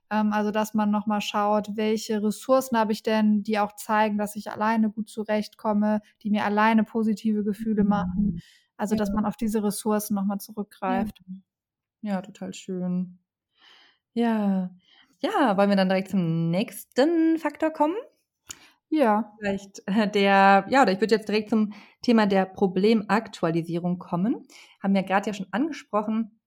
[0.09, 4.35] Ähm, also, dass man nochmal schaut, welche Ressourcen habe ich denn, die auch zeigen, dass
[4.35, 8.41] ich alleine gut zurechtkomme, die mir alleine positive Gefühle machen.
[8.77, 11.21] Also, dass man auf diese Ressourcen nochmal zurückgreift.
[12.01, 12.13] Ja.
[12.13, 13.19] ja, total schön.
[14.13, 14.71] Ja.
[15.21, 17.95] Ja, wollen wir dann direkt zum nächsten Faktor kommen?
[18.89, 19.33] Ja.
[19.39, 24.47] Vielleicht äh, der, ja, oder ich würde jetzt direkt zum Thema der Problemaktualisierung kommen.
[24.81, 26.39] Haben wir gerade ja schon angesprochen,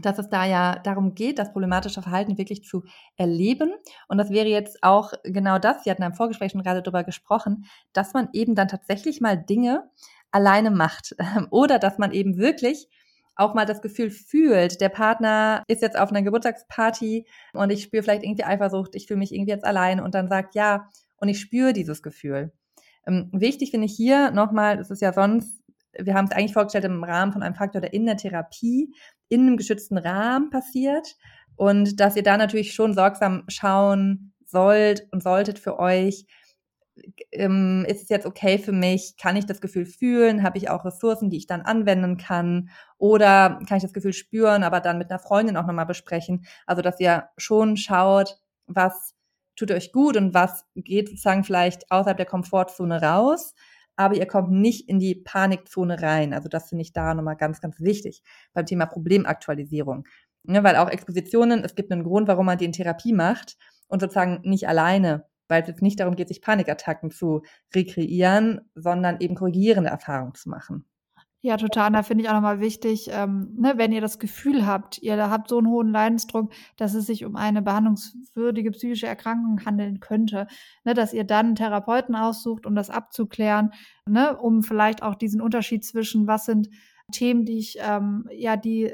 [0.00, 2.84] dass es da ja darum geht, das problematische Verhalten wirklich zu
[3.16, 3.72] erleben.
[4.06, 7.64] Und das wäre jetzt auch genau das, Sie hatten im Vorgespräch schon gerade darüber gesprochen,
[7.92, 9.90] dass man eben dann tatsächlich mal Dinge
[10.30, 11.16] alleine macht
[11.50, 12.88] oder dass man eben wirklich
[13.34, 18.02] auch mal das Gefühl fühlt, der Partner ist jetzt auf einer Geburtstagsparty und ich spüre
[18.02, 20.88] vielleicht irgendwie Eifersucht, ich fühle mich irgendwie jetzt allein und dann sagt, ja,
[21.20, 22.52] und ich spüre dieses Gefühl.
[23.06, 25.62] Ähm, wichtig finde ich hier nochmal, es ist ja sonst,
[25.92, 28.94] wir haben es eigentlich vorgestellt im Rahmen von einem Faktor, der in der Therapie
[29.28, 31.16] in einem geschützten Rahmen passiert
[31.56, 36.26] und dass ihr da natürlich schon sorgsam schauen sollt und solltet für euch,
[37.32, 39.16] ähm, ist es jetzt okay für mich?
[39.20, 40.42] Kann ich das Gefühl fühlen?
[40.42, 42.70] Habe ich auch Ressourcen, die ich dann anwenden kann?
[42.98, 46.46] Oder kann ich das Gefühl spüren, aber dann mit einer Freundin auch nochmal besprechen?
[46.66, 49.14] Also, dass ihr schon schaut, was
[49.58, 53.54] tut euch gut und was geht sozusagen vielleicht außerhalb der Komfortzone raus,
[53.96, 56.32] aber ihr kommt nicht in die Panikzone rein.
[56.32, 58.22] Also das finde ich da nochmal ganz, ganz wichtig
[58.54, 60.06] beim Thema Problemaktualisierung.
[60.44, 63.56] Ja, weil auch Expositionen, es gibt einen Grund, warum man die in Therapie macht
[63.88, 67.42] und sozusagen nicht alleine, weil es jetzt nicht darum geht, sich Panikattacken zu
[67.74, 70.87] rekreieren, sondern eben korrigierende Erfahrungen zu machen.
[71.44, 71.92] Ja, total.
[71.92, 75.48] Da finde ich auch nochmal wichtig, ähm, ne, wenn ihr das Gefühl habt, ihr habt
[75.48, 80.48] so einen hohen Leidensdruck, dass es sich um eine behandlungswürdige psychische Erkrankung handeln könnte,
[80.84, 83.70] ne, dass ihr dann einen Therapeuten aussucht, um das abzuklären,
[84.04, 86.70] ne, um vielleicht auch diesen Unterschied zwischen, was sind
[87.12, 88.92] Themen, die ich, ähm, ja, die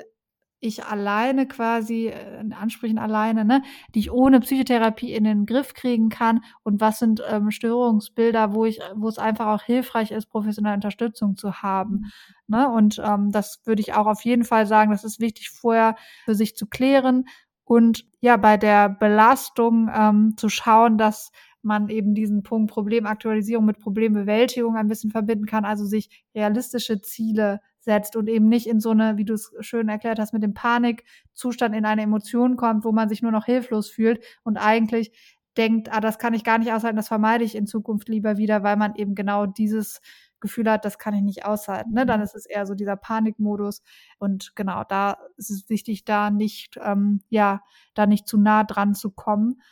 [0.65, 3.63] ich alleine quasi, äh, in Ansprüchen alleine, ne,
[3.95, 8.65] die ich ohne Psychotherapie in den Griff kriegen kann und was sind ähm, Störungsbilder, wo
[8.65, 12.11] ich, wo es einfach auch hilfreich ist, professionelle Unterstützung zu haben.
[12.47, 12.69] Ne?
[12.69, 16.35] Und ähm, das würde ich auch auf jeden Fall sagen, das ist wichtig, vorher für
[16.35, 17.27] sich zu klären
[17.65, 21.31] und ja, bei der Belastung ähm, zu schauen, dass
[21.63, 27.61] man eben diesen Punkt Problemaktualisierung mit Problembewältigung ein bisschen verbinden kann, also sich realistische Ziele
[27.85, 30.55] setzt und eben nicht in so eine, wie du es schön erklärt hast, mit dem
[30.55, 35.13] Panikzustand in eine Emotion kommt, wo man sich nur noch hilflos fühlt und eigentlich
[35.57, 38.63] denkt, ah, das kann ich gar nicht aushalten, das vermeide ich in Zukunft lieber wieder,
[38.63, 40.01] weil man eben genau dieses
[40.41, 41.93] Gefühl hat, das kann ich nicht aushalten.
[41.93, 42.05] Ne?
[42.07, 43.83] Dann ist es eher so dieser Panikmodus.
[44.19, 47.63] Und genau, da ist es wichtig, da nicht, ähm, ja,
[47.95, 49.63] da nicht zu nah dran zu kommen.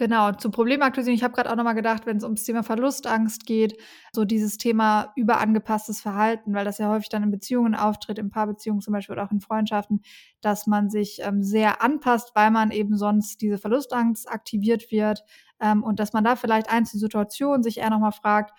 [0.00, 1.14] Genau, zu Problemaktualisierung.
[1.14, 3.76] Ich habe gerade auch nochmal gedacht, wenn es ums Thema Verlustangst geht,
[4.14, 8.80] so dieses Thema überangepasstes Verhalten, weil das ja häufig dann in Beziehungen auftritt, in Paarbeziehungen
[8.80, 10.00] zum Beispiel oder auch in Freundschaften,
[10.40, 15.22] dass man sich ähm, sehr anpasst, weil man eben sonst diese Verlustangst aktiviert wird
[15.60, 18.58] ähm, und dass man da vielleicht Einzelsituationen sich eher nochmal fragt,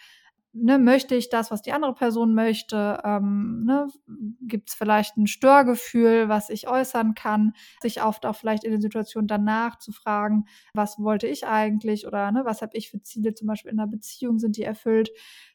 [0.53, 2.99] ne, möchte ich das, was die andere Person möchte?
[3.03, 3.87] Ähm, ne,
[4.41, 7.53] Gibt es vielleicht ein Störgefühl, was ich äußern kann?
[7.81, 12.31] Sich oft auch vielleicht in der Situation danach zu fragen, was wollte ich eigentlich oder
[12.31, 15.09] ne, was habe ich für Ziele zum Beispiel in einer Beziehung, sind die erfüllt?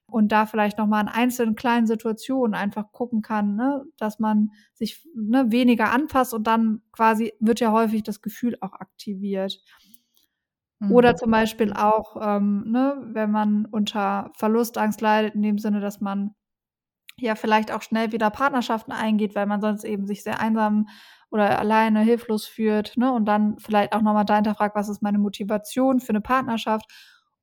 [0.09, 5.05] Und da vielleicht nochmal in einzelnen kleinen Situationen einfach gucken kann, ne, dass man sich
[5.15, 9.61] ne, weniger anpasst und dann quasi wird ja häufig das Gefühl auch aktiviert.
[10.91, 11.17] Oder mhm.
[11.17, 16.35] zum Beispiel auch, ähm, ne, wenn man unter Verlustangst leidet, in dem Sinne, dass man
[17.19, 20.89] ja vielleicht auch schnell wieder Partnerschaften eingeht, weil man sonst eben sich sehr einsam
[21.31, 23.13] oder alleine hilflos fühlt, ne?
[23.13, 26.91] Und dann vielleicht auch nochmal dahinter fragt, was ist meine Motivation für eine Partnerschaft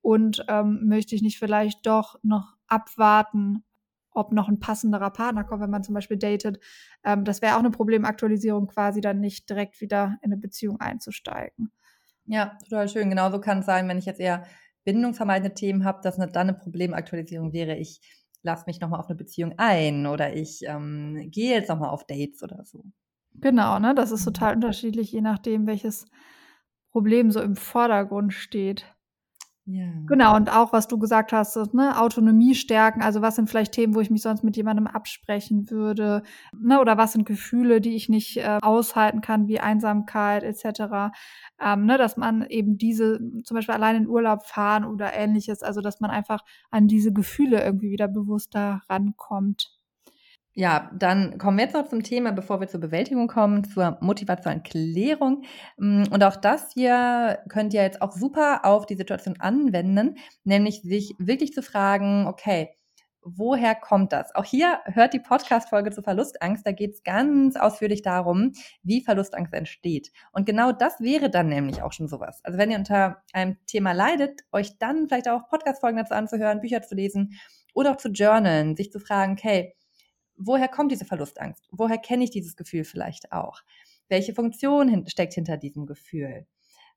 [0.01, 3.63] und ähm, möchte ich nicht vielleicht doch noch abwarten,
[4.11, 6.59] ob noch ein passenderer Partner kommt, wenn man zum Beispiel datet.
[7.03, 11.71] Ähm, das wäre auch eine Problemaktualisierung, quasi dann nicht direkt wieder in eine Beziehung einzusteigen.
[12.25, 13.09] Ja, total schön.
[13.09, 14.45] Genauso kann es sein, wenn ich jetzt eher
[14.85, 18.01] bindungsvermeidende Themen habe, dass eine, dann eine Problemaktualisierung wäre, ich
[18.41, 22.43] lasse mich nochmal auf eine Beziehung ein oder ich ähm, gehe jetzt nochmal auf Dates
[22.43, 22.83] oder so.
[23.35, 23.95] Genau, ne?
[23.95, 26.05] Das ist total unterschiedlich, je nachdem, welches
[26.91, 28.92] Problem so im Vordergrund steht.
[29.65, 29.85] Ja.
[30.07, 33.95] Genau, und auch was du gesagt hast, ne, Autonomie stärken, also was sind vielleicht Themen,
[33.95, 38.09] wo ich mich sonst mit jemandem absprechen würde, ne, oder was sind Gefühle, die ich
[38.09, 41.13] nicht äh, aushalten kann, wie Einsamkeit etc.
[41.61, 45.79] Ähm, ne, dass man eben diese, zum Beispiel allein in Urlaub fahren oder ähnliches, also
[45.79, 49.71] dass man einfach an diese Gefühle irgendwie wieder bewusster rankommt.
[50.55, 54.61] Ja, dann kommen wir jetzt noch zum Thema, bevor wir zur Bewältigung kommen, zur motivationellen
[54.61, 55.43] Klärung.
[55.77, 60.81] Mm, und auch das hier könnt ihr jetzt auch super auf die Situation anwenden, nämlich
[60.83, 62.69] sich wirklich zu fragen, okay,
[63.23, 64.35] woher kommt das?
[64.35, 66.67] Auch hier hört die Podcast-Folge zur Verlustangst.
[66.67, 68.51] Da geht es ganz ausführlich darum,
[68.83, 70.11] wie Verlustangst entsteht.
[70.33, 72.41] Und genau das wäre dann nämlich auch schon sowas.
[72.43, 76.83] Also wenn ihr unter einem Thema leidet, euch dann vielleicht auch Podcast-Folgen dazu anzuhören, Bücher
[76.83, 77.39] zu lesen
[77.73, 79.73] oder auch zu journalen, sich zu fragen, okay,
[80.37, 81.67] woher kommt diese Verlustangst?
[81.71, 83.61] Woher kenne ich dieses Gefühl vielleicht auch?
[84.09, 86.45] Welche Funktion steckt hinter diesem Gefühl?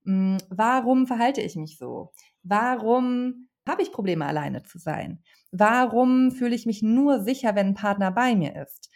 [0.04, 2.12] Hm, warum verhalte ich mich so?
[2.42, 5.22] Warum habe ich Probleme, alleine zu sein?
[5.50, 8.90] Warum fühle ich mich nur sicher, wenn ein Partner bei mir ist?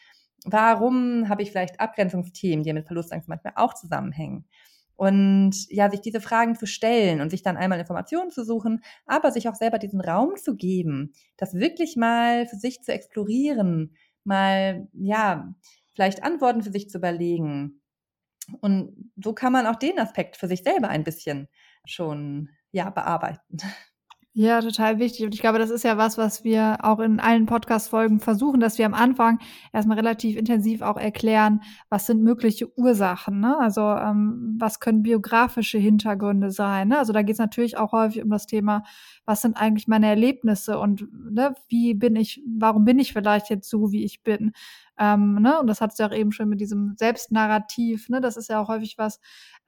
[0.44, 4.46] Warum habe ich vielleicht Abgrenzungsthemen, die mit Verlustangst manchmal auch zusammenhängen?
[4.96, 9.32] Und ja, sich diese Fragen zu stellen und sich dann einmal Informationen zu suchen, aber
[9.32, 13.96] sich auch selber diesen Raum zu geben, das wirklich mal für sich zu explorieren,
[14.30, 15.54] mal, ja,
[15.94, 17.82] vielleicht Antworten für sich zu überlegen.
[18.60, 21.48] Und so kann man auch den Aspekt für sich selber ein bisschen
[21.84, 23.58] schon, ja, bearbeiten.
[24.32, 25.26] Ja, total wichtig.
[25.26, 28.78] Und ich glaube, das ist ja was, was wir auch in allen Podcast-Folgen versuchen, dass
[28.78, 29.40] wir am Anfang
[29.72, 33.40] erstmal relativ intensiv auch erklären, was sind mögliche Ursachen.
[33.40, 33.58] Ne?
[33.58, 36.88] Also ähm, was können biografische Hintergründe sein.
[36.88, 36.98] Ne?
[36.98, 38.84] Also da geht es natürlich auch häufig um das Thema,
[39.24, 43.68] was sind eigentlich meine Erlebnisse und ne, wie bin ich, warum bin ich vielleicht jetzt
[43.68, 44.52] so, wie ich bin.
[44.96, 45.58] Ähm, ne?
[45.58, 48.08] Und das hat es ja auch eben schon mit diesem Selbstnarrativ.
[48.08, 48.20] Ne?
[48.20, 49.18] Das ist ja auch häufig was,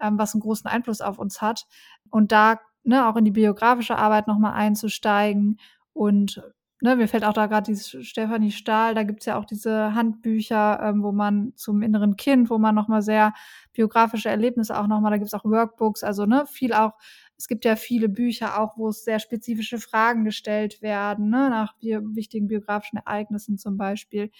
[0.00, 1.66] ähm, was einen großen Einfluss auf uns hat.
[2.10, 5.58] Und da ne, auch in die biografische Arbeit nochmal einzusteigen.
[5.92, 6.42] Und
[6.80, 10.80] ne, mir fällt auch da gerade dieses Stefanie Stahl, da gibt's ja auch diese Handbücher,
[10.82, 13.34] ähm, wo man zum inneren Kind, wo man nochmal sehr
[13.72, 16.92] biografische Erlebnisse auch nochmal, da gibt's auch Workbooks, also ne, viel auch,
[17.38, 21.74] es gibt ja viele Bücher auch, wo es sehr spezifische Fragen gestellt werden, ne, nach
[21.78, 24.30] bi wichtigen biografischen Ereignissen zum Beispiel.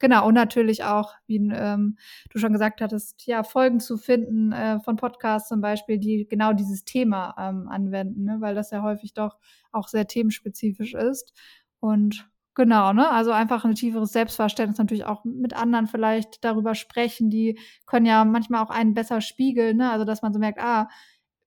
[0.00, 1.98] Genau, und natürlich auch, wie ähm,
[2.30, 6.54] du schon gesagt hattest, ja, Folgen zu finden äh, von Podcasts zum Beispiel, die genau
[6.54, 8.38] dieses Thema ähm, anwenden, ne?
[8.40, 9.36] weil das ja häufig doch
[9.72, 11.34] auch sehr themenspezifisch ist.
[11.80, 17.28] Und genau, ne, also einfach ein tieferes Selbstverständnis natürlich auch mit anderen vielleicht darüber sprechen,
[17.28, 19.90] die können ja manchmal auch einen besser spiegeln, ne?
[19.90, 20.88] Also dass man so merkt, ah,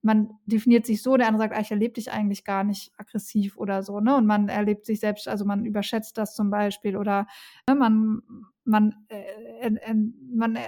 [0.03, 3.57] man definiert sich so, der andere sagt, ah, ich erlebe dich eigentlich gar nicht aggressiv
[3.57, 4.15] oder so, ne?
[4.15, 7.25] Und man erlebt sich selbst, also man überschätzt das zum Beispiel oder
[7.69, 8.21] ne, man
[8.65, 9.93] man äh, äh,
[10.33, 10.61] man äh,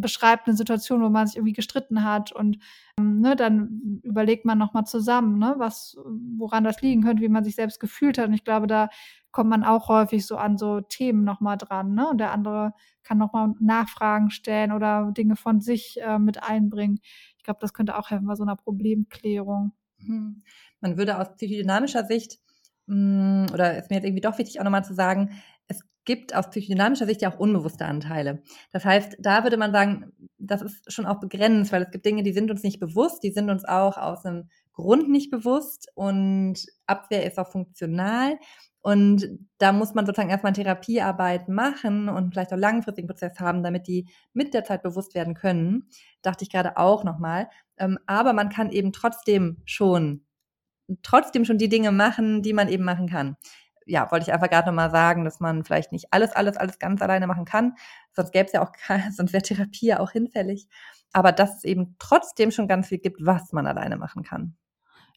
[0.00, 2.58] beschreibt eine Situation, wo man sich irgendwie gestritten hat und
[2.98, 5.96] ähm, ne, dann überlegt man noch mal zusammen, ne, was
[6.38, 8.28] woran das liegen könnte, wie man sich selbst gefühlt hat.
[8.28, 8.88] Und ich glaube, da
[9.32, 12.08] kommt man auch häufig so an so Themen noch mal dran, ne?
[12.08, 12.72] Und der andere
[13.02, 17.00] kann noch mal Nachfragen stellen oder Dinge von sich äh, mit einbringen
[17.50, 19.72] glaube, das könnte auch helfen bei so einer Problemklärung.
[19.98, 20.42] Hm.
[20.80, 22.38] Man würde aus psychodynamischer Sicht,
[22.86, 25.30] hm, oder ist mir jetzt irgendwie doch wichtig auch nochmal zu sagen,
[25.66, 28.42] es gibt aus psychodynamischer Sicht ja auch unbewusste Anteile.
[28.72, 32.22] Das heißt, da würde man sagen, das ist schon auch begrenzt, weil es gibt Dinge,
[32.22, 36.64] die sind uns nicht bewusst, die sind uns auch aus einem Grund nicht bewusst und
[36.86, 38.38] Abwehr ist auch funktional.
[38.82, 39.28] Und
[39.58, 44.08] da muss man sozusagen erstmal Therapiearbeit machen und vielleicht auch langfristigen Prozess haben, damit die
[44.32, 45.88] mit der Zeit bewusst werden können.
[46.22, 47.48] Dachte ich gerade auch nochmal.
[47.76, 50.24] Ähm, aber man kann eben trotzdem schon,
[51.02, 53.36] trotzdem schon die Dinge machen, die man eben machen kann.
[53.86, 57.02] Ja, wollte ich einfach gerade nochmal sagen, dass man vielleicht nicht alles, alles, alles ganz
[57.02, 57.74] alleine machen kann.
[58.12, 58.72] Sonst gäbe es ja auch,
[59.12, 60.68] sonst wäre Therapie ja auch hinfällig.
[61.12, 64.56] Aber dass es eben trotzdem schon ganz viel gibt, was man alleine machen kann.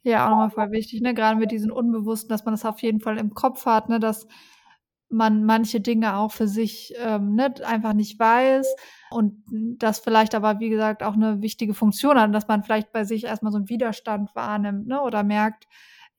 [0.05, 1.13] Ja, auch nochmal voll wichtig, ne?
[1.13, 3.99] Gerade mit diesen Unbewussten, dass man das auf jeden Fall im Kopf hat, ne?
[3.99, 4.27] Dass
[5.09, 8.67] man manche Dinge auch für sich ähm, ne, einfach nicht weiß
[9.11, 9.43] und
[9.77, 13.25] das vielleicht aber, wie gesagt, auch eine wichtige Funktion hat, dass man vielleicht bei sich
[13.25, 15.01] erstmal so einen Widerstand wahrnimmt, ne?
[15.01, 15.67] Oder merkt,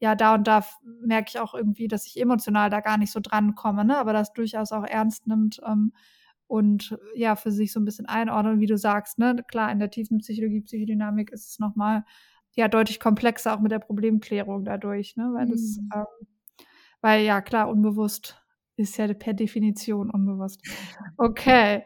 [0.00, 0.64] ja, da und da
[1.02, 3.98] merke ich auch irgendwie, dass ich emotional da gar nicht so dran komme, ne?
[3.98, 5.92] Aber das durchaus auch ernst nimmt ähm,
[6.46, 9.36] und ja, für sich so ein bisschen einordnen, wie du sagst, ne?
[9.48, 12.04] Klar, in der tiefen Psychologie, Psychodynamik ist es nochmal
[12.54, 15.30] ja deutlich komplexer auch mit der Problemklärung dadurch, ne?
[15.34, 15.90] Weil das, mhm.
[15.94, 16.26] ähm,
[17.00, 18.40] weil ja klar, unbewusst
[18.76, 20.60] ist ja per Definition unbewusst.
[21.16, 21.84] Okay.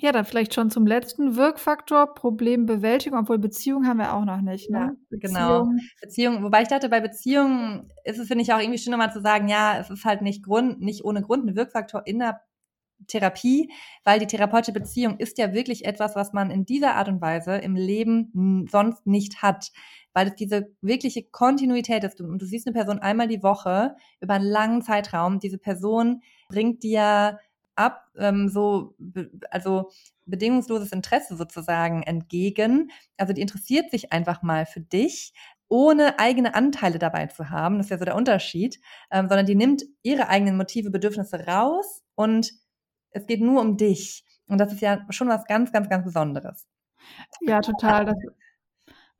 [0.00, 4.68] Ja, dann vielleicht schon zum letzten Wirkfaktor, Problembewältigung, obwohl Beziehung haben wir auch noch nicht,
[4.68, 4.96] ne?
[5.10, 5.68] Ja, genau.
[6.00, 9.20] Beziehung, wobei ich dachte, bei Beziehungen ist es, finde ich, auch irgendwie schön, nochmal zu
[9.20, 12.40] sagen, ja, es ist halt nicht Grund, nicht ohne Grund ein Wirkfaktor in der
[13.06, 13.70] Therapie,
[14.04, 17.56] weil die therapeutische Beziehung ist ja wirklich etwas, was man in dieser Art und Weise
[17.56, 19.72] im Leben sonst nicht hat,
[20.12, 22.20] weil es diese wirkliche Kontinuität ist.
[22.20, 25.40] Und du siehst eine Person einmal die Woche über einen langen Zeitraum.
[25.40, 27.38] Diese Person bringt dir
[27.74, 28.94] ab, ähm, so,
[29.50, 29.90] also
[30.26, 32.90] bedingungsloses Interesse sozusagen entgegen.
[33.16, 35.32] Also die interessiert sich einfach mal für dich
[35.72, 38.78] ohne eigene Anteile dabei zu haben, das ist ja so der Unterschied,
[39.10, 42.52] ähm, sondern die nimmt ihre eigenen Motive, Bedürfnisse raus und
[43.12, 44.24] es geht nur um dich.
[44.48, 46.66] Und das ist ja schon was ganz, ganz, ganz Besonderes.
[47.40, 48.06] Ja, total.
[48.06, 48.16] Das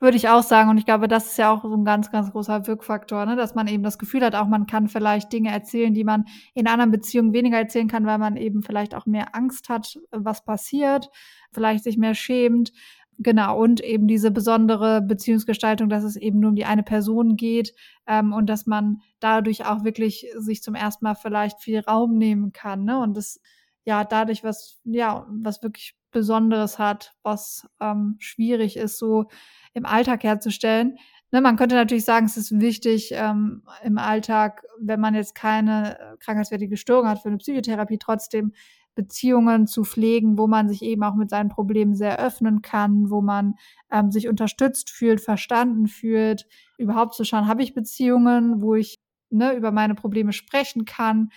[0.02, 0.68] würde ich auch sagen.
[0.68, 3.36] Und ich glaube, das ist ja auch so ein ganz, ganz großer Wirkfaktor, ne?
[3.36, 6.24] dass man eben das Gefühl hat, auch man kann vielleicht Dinge erzählen, die man
[6.54, 10.44] in anderen Beziehungen weniger erzählen kann, weil man eben vielleicht auch mehr Angst hat, was
[10.44, 11.08] passiert,
[11.52, 12.72] vielleicht sich mehr schämt.
[13.18, 17.72] Genau, und eben diese besondere Beziehungsgestaltung, dass es eben nur um die eine Person geht
[18.08, 22.52] ähm, und dass man dadurch auch wirklich sich zum ersten Mal vielleicht viel Raum nehmen
[22.52, 22.84] kann.
[22.84, 22.98] Ne?
[22.98, 23.40] Und das
[23.84, 29.26] ja dadurch was, ja, was wirklich Besonderes hat, was ähm, schwierig ist, so
[29.74, 30.98] im Alltag herzustellen.
[31.32, 35.98] Ne, man könnte natürlich sagen, es ist wichtig ähm, im Alltag, wenn man jetzt keine
[35.98, 38.52] äh, krankheitswertige Störung hat für eine Psychotherapie, trotzdem
[38.94, 43.22] Beziehungen zu pflegen, wo man sich eben auch mit seinen Problemen sehr öffnen kann, wo
[43.22, 43.54] man
[43.90, 49.54] ähm, sich unterstützt fühlt, verstanden fühlt, überhaupt zu schauen, habe ich Beziehungen, wo ich ne,
[49.54, 51.30] über meine Probleme sprechen kann.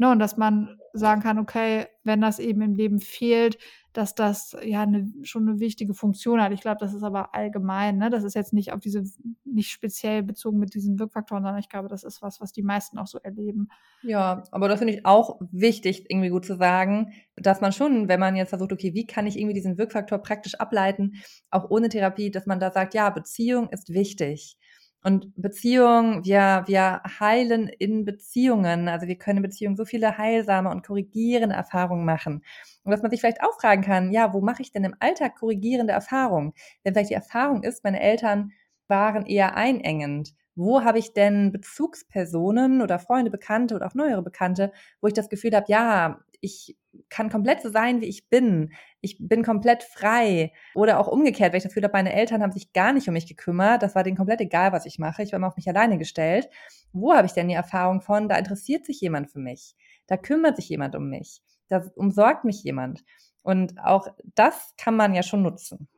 [0.00, 3.58] Ne, und dass man sagen kann, okay, wenn das eben im Leben fehlt,
[3.92, 6.52] dass das ja eine, schon eine wichtige Funktion hat.
[6.52, 7.98] Ich glaube, das ist aber allgemein.
[7.98, 8.08] Ne?
[8.08, 9.04] Das ist jetzt nicht auf diese,
[9.44, 12.96] nicht speziell bezogen mit diesen Wirkfaktoren, sondern ich glaube, das ist was, was die meisten
[12.96, 13.68] auch so erleben.
[14.00, 18.20] Ja, aber das finde ich auch wichtig, irgendwie gut zu sagen, dass man schon, wenn
[18.20, 21.16] man jetzt versucht, okay, wie kann ich irgendwie diesen Wirkfaktor praktisch ableiten,
[21.50, 24.56] auch ohne Therapie, dass man da sagt, ja, Beziehung ist wichtig.
[25.02, 28.88] Und Beziehung, wir, wir heilen in Beziehungen.
[28.88, 32.44] Also wir können in Beziehungen so viele heilsame und korrigierende Erfahrungen machen.
[32.84, 35.36] Und dass man sich vielleicht auch fragen kann, ja, wo mache ich denn im Alltag
[35.36, 36.52] korrigierende Erfahrungen?
[36.82, 38.52] Wenn vielleicht die Erfahrung ist, meine Eltern
[38.88, 40.34] waren eher einengend.
[40.54, 45.30] Wo habe ich denn Bezugspersonen oder Freunde, Bekannte oder auch neuere Bekannte, wo ich das
[45.30, 46.76] Gefühl habe, ja, ich
[47.08, 48.72] kann komplett so sein, wie ich bin.
[49.00, 50.52] Ich bin komplett frei.
[50.74, 53.14] Oder auch umgekehrt, wenn ich das Gefühl habe, meine Eltern haben sich gar nicht um
[53.14, 53.82] mich gekümmert.
[53.82, 55.22] Das war denen komplett egal, was ich mache.
[55.22, 56.48] Ich war immer auf mich alleine gestellt.
[56.92, 58.28] Wo habe ich denn die Erfahrung von?
[58.28, 59.76] Da interessiert sich jemand für mich.
[60.06, 61.42] Da kümmert sich jemand um mich.
[61.68, 63.04] Da umsorgt mich jemand.
[63.42, 65.88] Und auch das kann man ja schon nutzen.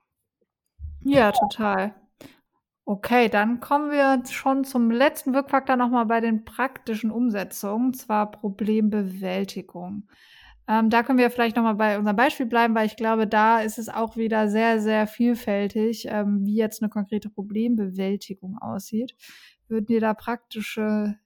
[1.01, 1.95] Ja, total.
[2.85, 10.09] Okay, dann kommen wir schon zum letzten Wirkfaktor nochmal bei den praktischen Umsetzungen, zwar Problembewältigung.
[10.68, 13.78] Ähm, da können wir vielleicht nochmal bei unserem Beispiel bleiben, weil ich glaube, da ist
[13.78, 19.14] es auch wieder sehr, sehr vielfältig, ähm, wie jetzt eine konkrete Problembewältigung aussieht.
[19.68, 21.18] Würden dir da praktische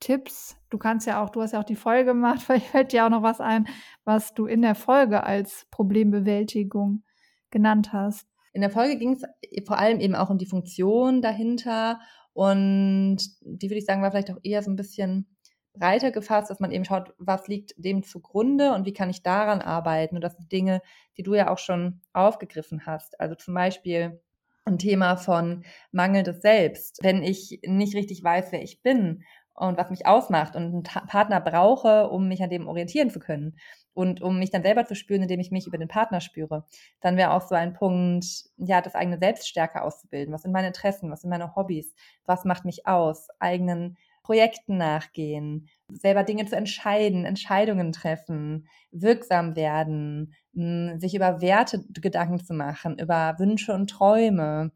[0.00, 3.06] Tipps, du kannst ja auch, du hast ja auch die Folge gemacht, vielleicht fällt dir
[3.06, 3.66] auch noch was ein,
[4.04, 7.02] was du in der Folge als Problembewältigung
[7.50, 8.28] genannt hast.
[8.58, 9.22] In der Folge ging es
[9.68, 12.00] vor allem eben auch um die Funktion dahinter
[12.32, 15.28] und die würde ich sagen, war vielleicht auch eher so ein bisschen
[15.74, 19.60] breiter gefasst, dass man eben schaut, was liegt dem zugrunde und wie kann ich daran
[19.60, 20.16] arbeiten.
[20.16, 20.82] Und das sind Dinge,
[21.16, 23.20] die du ja auch schon aufgegriffen hast.
[23.20, 24.20] Also zum Beispiel
[24.64, 26.98] ein Thema von mangelndes Selbst.
[27.00, 29.22] Wenn ich nicht richtig weiß, wer ich bin
[29.54, 33.56] und was mich ausmacht und einen Partner brauche, um mich an dem orientieren zu können
[33.98, 36.64] und um mich dann selber zu spüren, indem ich mich über den Partner spüre,
[37.00, 38.24] dann wäre auch so ein Punkt,
[38.56, 40.32] ja, das eigene Selbststärke auszubilden.
[40.32, 41.10] Was sind meine Interessen?
[41.10, 41.96] Was sind meine Hobbys?
[42.24, 43.26] Was macht mich aus?
[43.40, 51.84] Eigenen Projekten nachgehen, selber Dinge zu entscheiden, Entscheidungen treffen, wirksam werden, hm, sich über Werte
[51.88, 54.70] Gedanken zu machen, über Wünsche und Träume.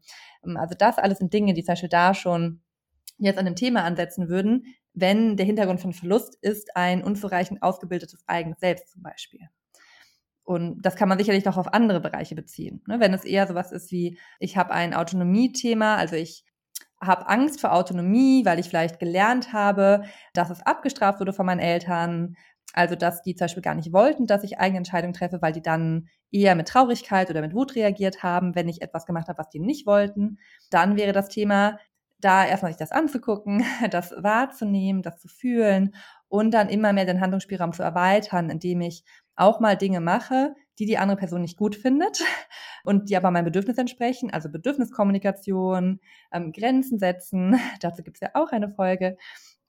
[0.55, 2.61] Also das alles sind Dinge, die zum Beispiel da schon
[3.19, 8.23] jetzt an dem Thema ansetzen würden, wenn der Hintergrund von Verlust ist ein unzureichend ausgebildetes
[8.27, 9.41] eigenes Selbst zum Beispiel.
[10.43, 12.83] Und das kann man sicherlich noch auf andere Bereiche beziehen.
[12.87, 12.99] Ne?
[12.99, 16.43] Wenn es eher sowas ist wie, ich habe ein Autonomiethema, also ich
[17.01, 21.59] habe Angst vor Autonomie, weil ich vielleicht gelernt habe, dass es abgestraft wurde von meinen
[21.59, 22.35] Eltern.
[22.75, 25.61] Also, dass die zum Beispiel gar nicht wollten, dass ich eigene Entscheidungen treffe, weil die
[25.61, 29.49] dann eher mit Traurigkeit oder mit Wut reagiert haben, wenn ich etwas gemacht habe, was
[29.49, 30.39] die nicht wollten.
[30.71, 31.77] Dann wäre das Thema,
[32.23, 35.95] da erstmal sich das anzugucken, das wahrzunehmen, das zu fühlen
[36.27, 39.03] und dann immer mehr den Handlungsspielraum zu erweitern, indem ich
[39.35, 42.23] auch mal Dinge mache, die die andere Person nicht gut findet
[42.83, 45.99] und die aber meinem Bedürfnis entsprechen, also Bedürfniskommunikation,
[46.31, 49.17] ähm, Grenzen setzen, dazu gibt es ja auch eine Folge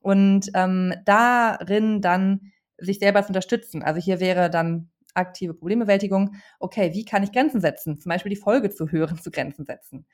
[0.01, 3.83] und ähm, darin dann sich selber zu unterstützen.
[3.83, 7.99] Also hier wäre dann aktive Problembewältigung, okay, wie kann ich Grenzen setzen?
[7.99, 10.07] Zum Beispiel die Folge zu hören, zu Grenzen setzen.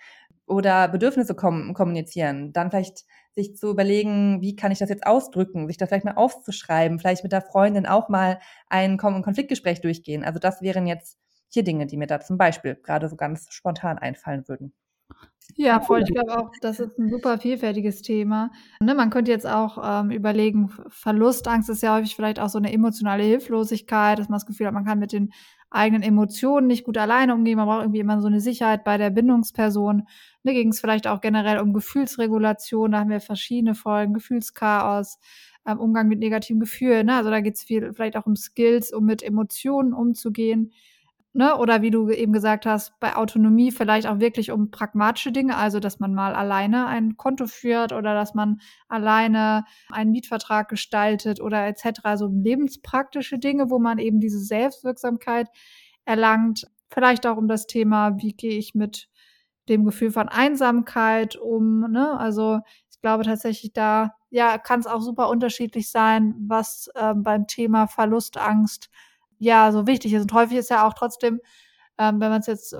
[0.46, 2.52] Oder Bedürfnisse kom kommunizieren.
[2.52, 6.16] Dann vielleicht sich zu überlegen, wie kann ich das jetzt ausdrücken, sich das vielleicht mal
[6.16, 10.24] aufzuschreiben, vielleicht mit der Freundin auch mal ein Konfliktgespräch durchgehen.
[10.24, 13.98] Also das wären jetzt hier Dinge, die mir da zum Beispiel gerade so ganz spontan
[13.98, 14.72] einfallen würden.
[15.56, 16.02] Ja, voll.
[16.02, 18.50] Ich glaube auch, das ist ein super vielfältiges Thema.
[18.80, 22.72] Ne, man könnte jetzt auch ähm, überlegen, Verlustangst ist ja häufig vielleicht auch so eine
[22.72, 25.32] emotionale Hilflosigkeit, dass man das Gefühl hat, man kann mit den
[25.70, 27.56] eigenen Emotionen nicht gut alleine umgehen.
[27.56, 30.04] Man braucht irgendwie immer so eine Sicherheit bei der Bindungsperson.
[30.42, 32.92] Ne, ging es vielleicht auch generell um Gefühlsregulation.
[32.92, 35.18] Da haben wir verschiedene Folgen, Gefühlschaos,
[35.66, 37.06] ähm, Umgang mit negativen Gefühlen.
[37.06, 37.16] Ne?
[37.16, 40.72] Also da geht es viel vielleicht auch um Skills, um mit Emotionen umzugehen
[41.32, 45.56] ne, oder wie du eben gesagt hast, bei Autonomie vielleicht auch wirklich um pragmatische Dinge,
[45.56, 51.40] also dass man mal alleine ein Konto führt oder dass man alleine einen Mietvertrag gestaltet
[51.40, 52.00] oder etc.
[52.04, 55.48] Also lebenspraktische Dinge, wo man eben diese Selbstwirksamkeit
[56.04, 56.66] erlangt.
[56.92, 59.08] Vielleicht auch um das Thema, wie gehe ich mit
[59.68, 62.18] dem Gefühl von Einsamkeit um, ne?
[62.18, 62.58] Also
[62.90, 67.86] ich glaube tatsächlich da, ja, kann es auch super unterschiedlich sein, was äh, beim Thema
[67.86, 68.90] Verlustangst
[69.40, 70.22] ja so wichtig ist.
[70.22, 71.40] Und häufig ist ja auch trotzdem,
[71.98, 72.74] ähm, wenn man es jetzt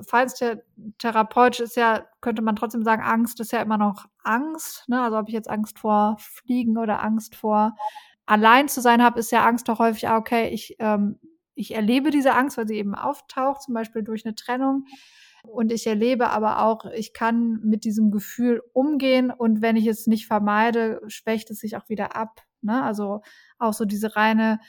[0.99, 4.89] therapeutisch ist ja, könnte man trotzdem sagen, Angst ist ja immer noch Angst.
[4.89, 5.03] Ne?
[5.03, 7.77] Also ob ich jetzt Angst vor Fliegen oder Angst vor
[8.27, 11.19] allein zu sein habe, ist ja Angst doch häufig, ah, okay, ich, ähm,
[11.55, 14.85] ich erlebe diese Angst, weil sie eben auftaucht, zum Beispiel durch eine Trennung.
[15.43, 20.07] Und ich erlebe aber auch, ich kann mit diesem Gefühl umgehen und wenn ich es
[20.07, 22.43] nicht vermeide, schwächt es sich auch wieder ab.
[22.63, 22.83] Ne?
[22.83, 23.23] Also
[23.59, 24.61] auch so diese reine,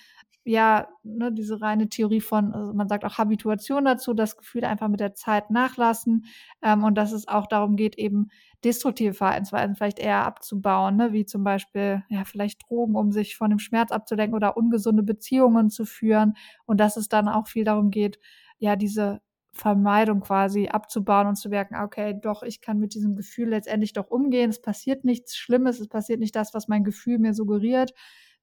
[0.44, 4.88] ja, ne, diese reine Theorie von, also man sagt auch Habituation dazu, das Gefühl einfach
[4.88, 6.26] mit der Zeit nachlassen
[6.64, 8.30] ähm, und dass es auch darum geht, eben
[8.64, 11.14] destruktive Verhaltensweisen vielleicht eher abzubauen, ne?
[11.14, 15.70] wie zum Beispiel ja vielleicht Drogen, um sich von dem Schmerz abzulenken oder ungesunde Beziehungen
[15.70, 16.36] zu führen
[16.66, 18.20] und dass es dann auch viel darum geht,
[18.60, 19.22] ja diese
[19.54, 24.10] Vermeidung quasi abzubauen und zu merken, okay, doch, ich kann mit diesem Gefühl letztendlich doch
[24.10, 24.50] umgehen.
[24.50, 27.94] Es passiert nichts Schlimmes, es passiert nicht das, was mein Gefühl mir suggeriert,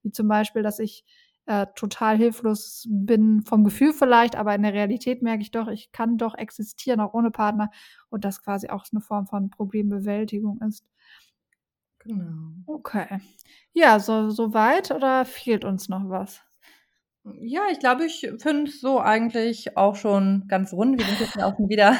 [0.03, 1.05] wie zum Beispiel, dass ich
[1.49, 5.93] äh, total hilflos bin vom Gefühl vielleicht, aber in der Realität merke ich doch, ich
[5.93, 7.71] kann doch existieren, auch ohne Partner
[8.11, 10.85] und das quasi auch eine Form von Problembewältigung ist.
[12.01, 12.51] Genau.
[12.67, 13.21] Okay.
[13.73, 16.43] Ja, so, so weit oder fehlt uns noch was?
[17.41, 20.99] Ja, ich glaube, ich finde es so eigentlich auch schon ganz rund.
[20.99, 21.97] Wir sind jetzt auch wieder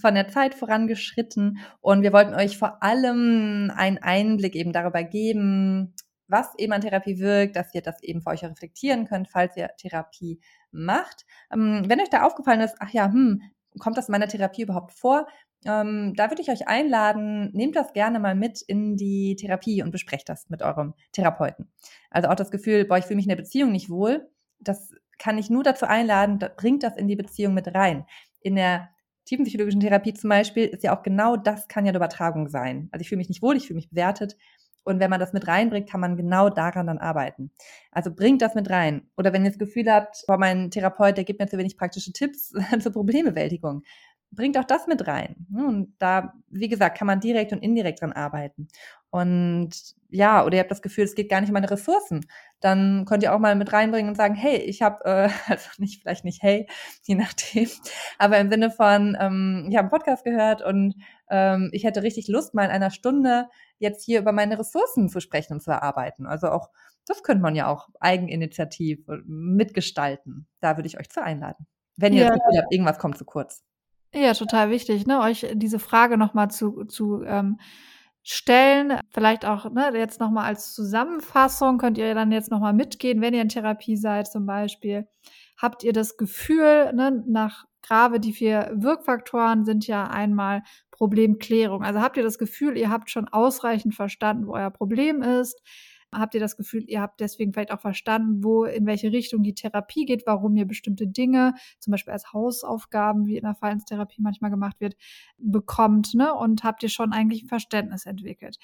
[0.00, 5.94] von der Zeit vorangeschritten und wir wollten euch vor allem einen Einblick eben darüber geben,
[6.28, 9.70] was eben an Therapie wirkt, dass ihr das eben für euch reflektieren könnt, falls ihr
[9.76, 11.26] Therapie macht.
[11.52, 13.42] Ähm, wenn euch da aufgefallen ist, ach ja, hm,
[13.78, 15.26] kommt das in meiner Therapie überhaupt vor?
[15.66, 19.90] Ähm, da würde ich euch einladen, nehmt das gerne mal mit in die Therapie und
[19.90, 21.72] besprecht das mit eurem Therapeuten.
[22.10, 24.28] Also auch das Gefühl, boah, ich fühle mich in der Beziehung nicht wohl
[24.64, 28.04] das kann ich nur dazu einladen, bringt das in die Beziehung mit rein.
[28.40, 28.90] In der
[29.26, 32.88] tiefenpsychologischen Therapie zum Beispiel ist ja auch genau das kann ja eine Übertragung sein.
[32.92, 34.36] Also ich fühle mich nicht wohl, ich fühle mich bewertet.
[34.84, 37.50] Und wenn man das mit reinbringt, kann man genau daran dann arbeiten.
[37.90, 39.08] Also bringt das mit rein.
[39.16, 42.12] Oder wenn ihr das Gefühl habt, boah, mein Therapeut, der gibt mir zu wenig praktische
[42.12, 43.82] Tipps zur Problembewältigung,
[44.34, 45.46] bringt auch das mit rein.
[45.56, 48.68] Und da, wie gesagt, kann man direkt und indirekt dran arbeiten.
[49.10, 49.70] Und
[50.10, 52.26] ja, oder ihr habt das Gefühl, es geht gar nicht um meine Ressourcen,
[52.60, 56.02] dann könnt ihr auch mal mit reinbringen und sagen, hey, ich habe, äh, also nicht,
[56.02, 56.66] vielleicht nicht hey,
[57.02, 57.68] je nachdem,
[58.18, 60.94] aber im Sinne von, ähm, ich habe einen Podcast gehört und
[61.30, 63.48] ähm, ich hätte richtig Lust, mal in einer Stunde
[63.78, 66.26] jetzt hier über meine Ressourcen zu sprechen und zu erarbeiten.
[66.26, 66.70] Also auch,
[67.06, 70.46] das könnte man ja auch eigeninitiativ mitgestalten.
[70.60, 71.66] Da würde ich euch zu einladen.
[71.96, 72.28] Wenn ihr ja.
[72.28, 73.62] das Gefühl habt, irgendwas kommt zu kurz.
[74.14, 77.58] Ja, total wichtig, ne, euch diese Frage nochmal zu, zu ähm,
[78.22, 78.98] stellen.
[79.10, 83.42] Vielleicht auch ne, jetzt nochmal als Zusammenfassung könnt ihr dann jetzt nochmal mitgehen, wenn ihr
[83.42, 85.08] in Therapie seid zum Beispiel.
[85.56, 91.82] Habt ihr das Gefühl, ne, nach Grave, die vier Wirkfaktoren sind ja einmal Problemklärung.
[91.82, 95.60] Also habt ihr das Gefühl, ihr habt schon ausreichend verstanden, wo euer Problem ist?
[96.14, 99.54] Habt ihr das Gefühl, ihr habt deswegen vielleicht auch verstanden, wo, in welche Richtung die
[99.54, 104.50] Therapie geht, warum ihr bestimmte Dinge, zum Beispiel als Hausaufgaben, wie in der Verhaltenstherapie manchmal
[104.50, 104.96] gemacht wird,
[105.38, 106.34] bekommt, ne?
[106.34, 108.58] Und habt ihr schon eigentlich ein Verständnis entwickelt.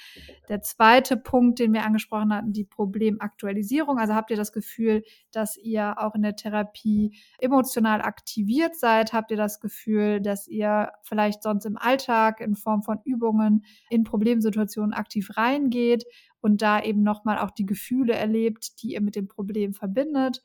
[0.48, 3.98] Der zweite Punkt, den wir angesprochen hatten, die Problemaktualisierung.
[3.98, 9.12] Also habt ihr das Gefühl, dass ihr auch in der Therapie emotional aktiviert seid?
[9.12, 14.04] Habt ihr das Gefühl, dass ihr vielleicht sonst im Alltag in Form von Übungen in
[14.04, 16.04] Problemsituationen aktiv reingeht?
[16.40, 20.42] Und da eben nochmal auch die Gefühle erlebt, die ihr mit dem Problem verbindet.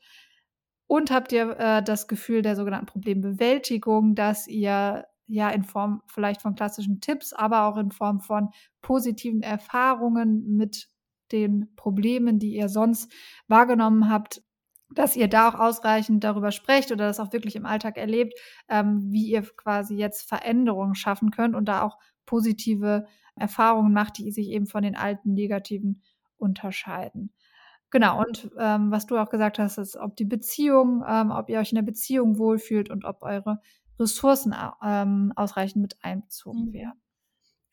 [0.86, 6.42] Und habt ihr äh, das Gefühl der sogenannten Problembewältigung, dass ihr ja in Form vielleicht
[6.42, 10.88] von klassischen Tipps, aber auch in Form von positiven Erfahrungen mit
[11.32, 13.12] den Problemen, die ihr sonst
[13.48, 14.42] wahrgenommen habt,
[14.90, 18.34] dass ihr da auch ausreichend darüber sprecht oder das auch wirklich im Alltag erlebt,
[18.68, 23.06] ähm, wie ihr quasi jetzt Veränderungen schaffen könnt und da auch positive
[23.36, 26.02] Erfahrungen macht, die sich eben von den alten negativen
[26.38, 27.32] unterscheiden.
[27.90, 31.58] Genau, und ähm, was du auch gesagt hast, ist, ob die Beziehung, ähm, ob ihr
[31.58, 33.60] euch in der Beziehung wohlfühlt und ob eure
[33.98, 36.72] Ressourcen ähm, ausreichend mit einbezogen mhm.
[36.72, 37.00] werden.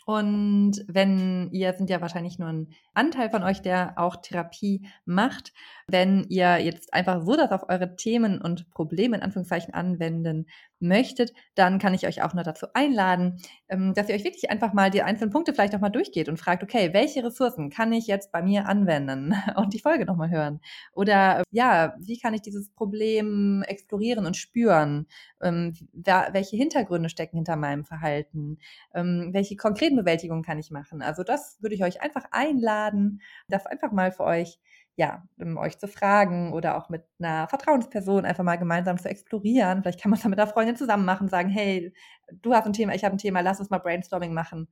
[0.05, 5.53] Und wenn ihr sind ja wahrscheinlich nur ein Anteil von euch, der auch Therapie macht,
[5.87, 10.47] wenn ihr jetzt einfach so das auf eure Themen und Probleme in Anführungszeichen anwenden
[10.83, 13.39] möchtet, dann kann ich euch auch nur dazu einladen,
[13.69, 16.37] ähm, dass ihr euch wirklich einfach mal die einzelnen Punkte vielleicht auch mal durchgeht und
[16.37, 20.59] fragt, okay, welche Ressourcen kann ich jetzt bei mir anwenden und die Folge nochmal hören?
[20.93, 25.07] Oder ja, wie kann ich dieses Problem explorieren und spüren?
[25.43, 28.57] Ähm, welche Hintergründe stecken hinter meinem Verhalten?
[28.93, 31.01] Ähm, welche konkreten Bewältigungen kann ich machen?
[31.01, 34.59] Also das würde ich euch einfach einladen, das einfach mal für euch
[34.95, 39.81] ja, um euch zu fragen oder auch mit einer Vertrauensperson einfach mal gemeinsam zu explorieren.
[39.81, 41.93] Vielleicht kann man es dann mit der Freundin zusammen machen, sagen, hey,
[42.31, 44.67] du hast ein Thema, ich habe ein Thema, lass uns mal Brainstorming machen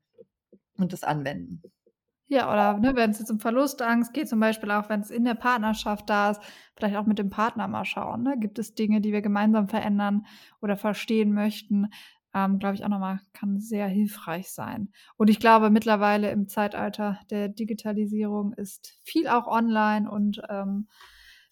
[0.77, 1.61] und das anwenden.
[2.31, 5.25] Ja, oder ne, wenn es jetzt um Verlustangst geht, zum Beispiel auch, wenn es in
[5.25, 6.41] der Partnerschaft da ist,
[6.77, 8.23] vielleicht auch mit dem Partner mal schauen.
[8.23, 8.39] Ne?
[8.39, 10.25] Gibt es Dinge, die wir gemeinsam verändern
[10.61, 11.89] oder verstehen möchten?
[12.33, 14.93] Ähm, glaube ich auch nochmal, kann sehr hilfreich sein.
[15.17, 20.87] Und ich glaube, mittlerweile im Zeitalter der Digitalisierung ist viel auch online und ähm,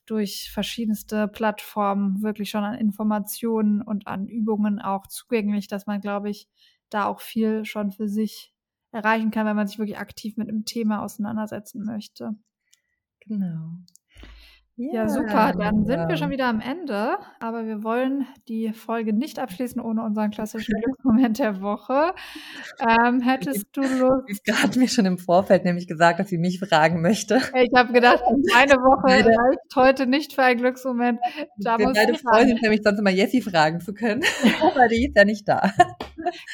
[0.05, 6.29] durch verschiedenste Plattformen wirklich schon an Informationen und an Übungen auch zugänglich, dass man, glaube
[6.29, 6.47] ich,
[6.89, 8.53] da auch viel schon für sich
[8.91, 12.35] erreichen kann, wenn man sich wirklich aktiv mit einem Thema auseinandersetzen möchte.
[13.21, 13.77] Genau.
[14.81, 15.51] Ja, super.
[15.59, 20.01] Dann sind wir schon wieder am Ende, aber wir wollen die Folge nicht abschließen ohne
[20.03, 22.13] unseren klassischen Glücksmoment der Woche.
[22.79, 24.41] Ähm, hättest du Lust?
[24.45, 27.41] Sie hat mir schon im Vorfeld nämlich gesagt, dass sie mich fragen möchte.
[27.61, 28.23] Ich habe gedacht,
[28.53, 31.19] meine Woche reicht heute nicht für einen Glücksmoment.
[31.57, 34.21] Da wir beide freuen uns nämlich sonst immer Jessie fragen zu können,
[34.61, 35.73] aber die ist ja nicht da.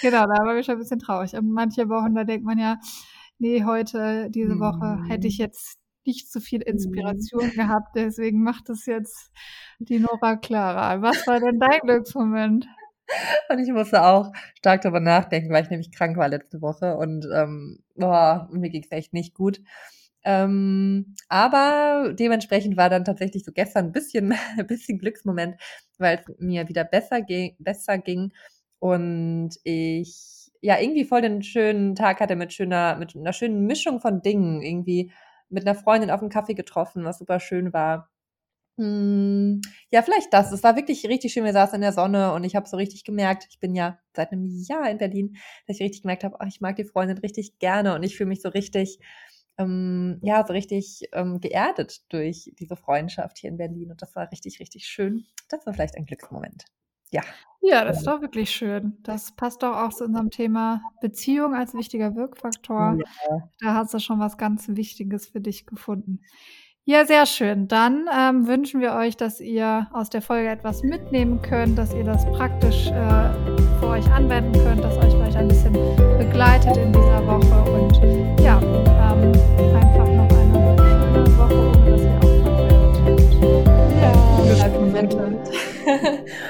[0.01, 1.35] Genau, da war ich schon ein bisschen traurig.
[1.35, 2.79] Und manche Wochen, da denkt man ja,
[3.37, 5.45] nee, heute, diese Woche hätte ich hm.
[5.45, 6.73] jetzt nicht so viel mhm.
[6.73, 7.51] Inspiration mhm.
[7.51, 9.31] gehabt, deswegen macht es jetzt
[9.79, 11.01] die Nora Clara.
[11.01, 12.67] Was war denn dein Glücksmoment?
[13.49, 17.27] Und ich musste auch stark darüber nachdenken, weil ich nämlich krank war letzte Woche und
[17.33, 19.61] ähm, boah, mir ging es echt nicht gut.
[20.23, 25.55] Ähm, aber dementsprechend war dann tatsächlich so gestern ein bisschen, ein bisschen Glücksmoment,
[25.99, 28.33] weil es mir wieder besser, ging, besser ging
[28.79, 33.99] und ich ja irgendwie voll den schönen Tag hatte mit schöner, mit einer schönen Mischung
[33.99, 34.63] von Dingen.
[34.63, 35.11] Irgendwie
[35.49, 38.09] mit einer Freundin auf einen Kaffee getroffen, was super schön war.
[38.77, 40.51] Hm, ja, vielleicht das.
[40.51, 41.45] Es war wirklich richtig schön.
[41.45, 44.31] Wir saßen in der Sonne und ich habe so richtig gemerkt, ich bin ja seit
[44.31, 47.57] einem Jahr in Berlin, dass ich richtig gemerkt habe, oh, ich mag die Freundin richtig
[47.59, 48.99] gerne und ich fühle mich so richtig,
[49.57, 53.91] ähm, ja, so richtig ähm, geerdet durch diese Freundschaft hier in Berlin.
[53.91, 55.25] Und das war richtig, richtig schön.
[55.49, 56.65] Das war vielleicht ein Glücksmoment
[57.11, 57.21] ja.
[57.67, 58.97] Ja, das ist also doch wirklich schön.
[59.01, 62.97] Das passt doch auch zu unserem Thema Beziehung als wichtiger Wirkfaktor.
[62.99, 63.49] Ja.
[63.59, 66.21] Da hast du schon was ganz Wichtiges für dich gefunden.
[66.87, 67.67] Ja, sehr schön.
[67.67, 72.03] Dann ähm, wünschen wir euch, dass ihr aus der Folge etwas mitnehmen könnt, dass ihr
[72.03, 75.73] das praktisch äh, für euch anwenden könnt, dass euch vielleicht ein bisschen
[76.19, 77.71] begleitet in dieser Woche.
[77.71, 77.97] Und
[78.39, 79.31] ja, ähm,
[79.75, 83.33] einfach noch eine schöne Woche, ohne dass ihr auch verbrennt.
[83.99, 84.11] Ja,
[84.53, 85.39] bleibt momentan.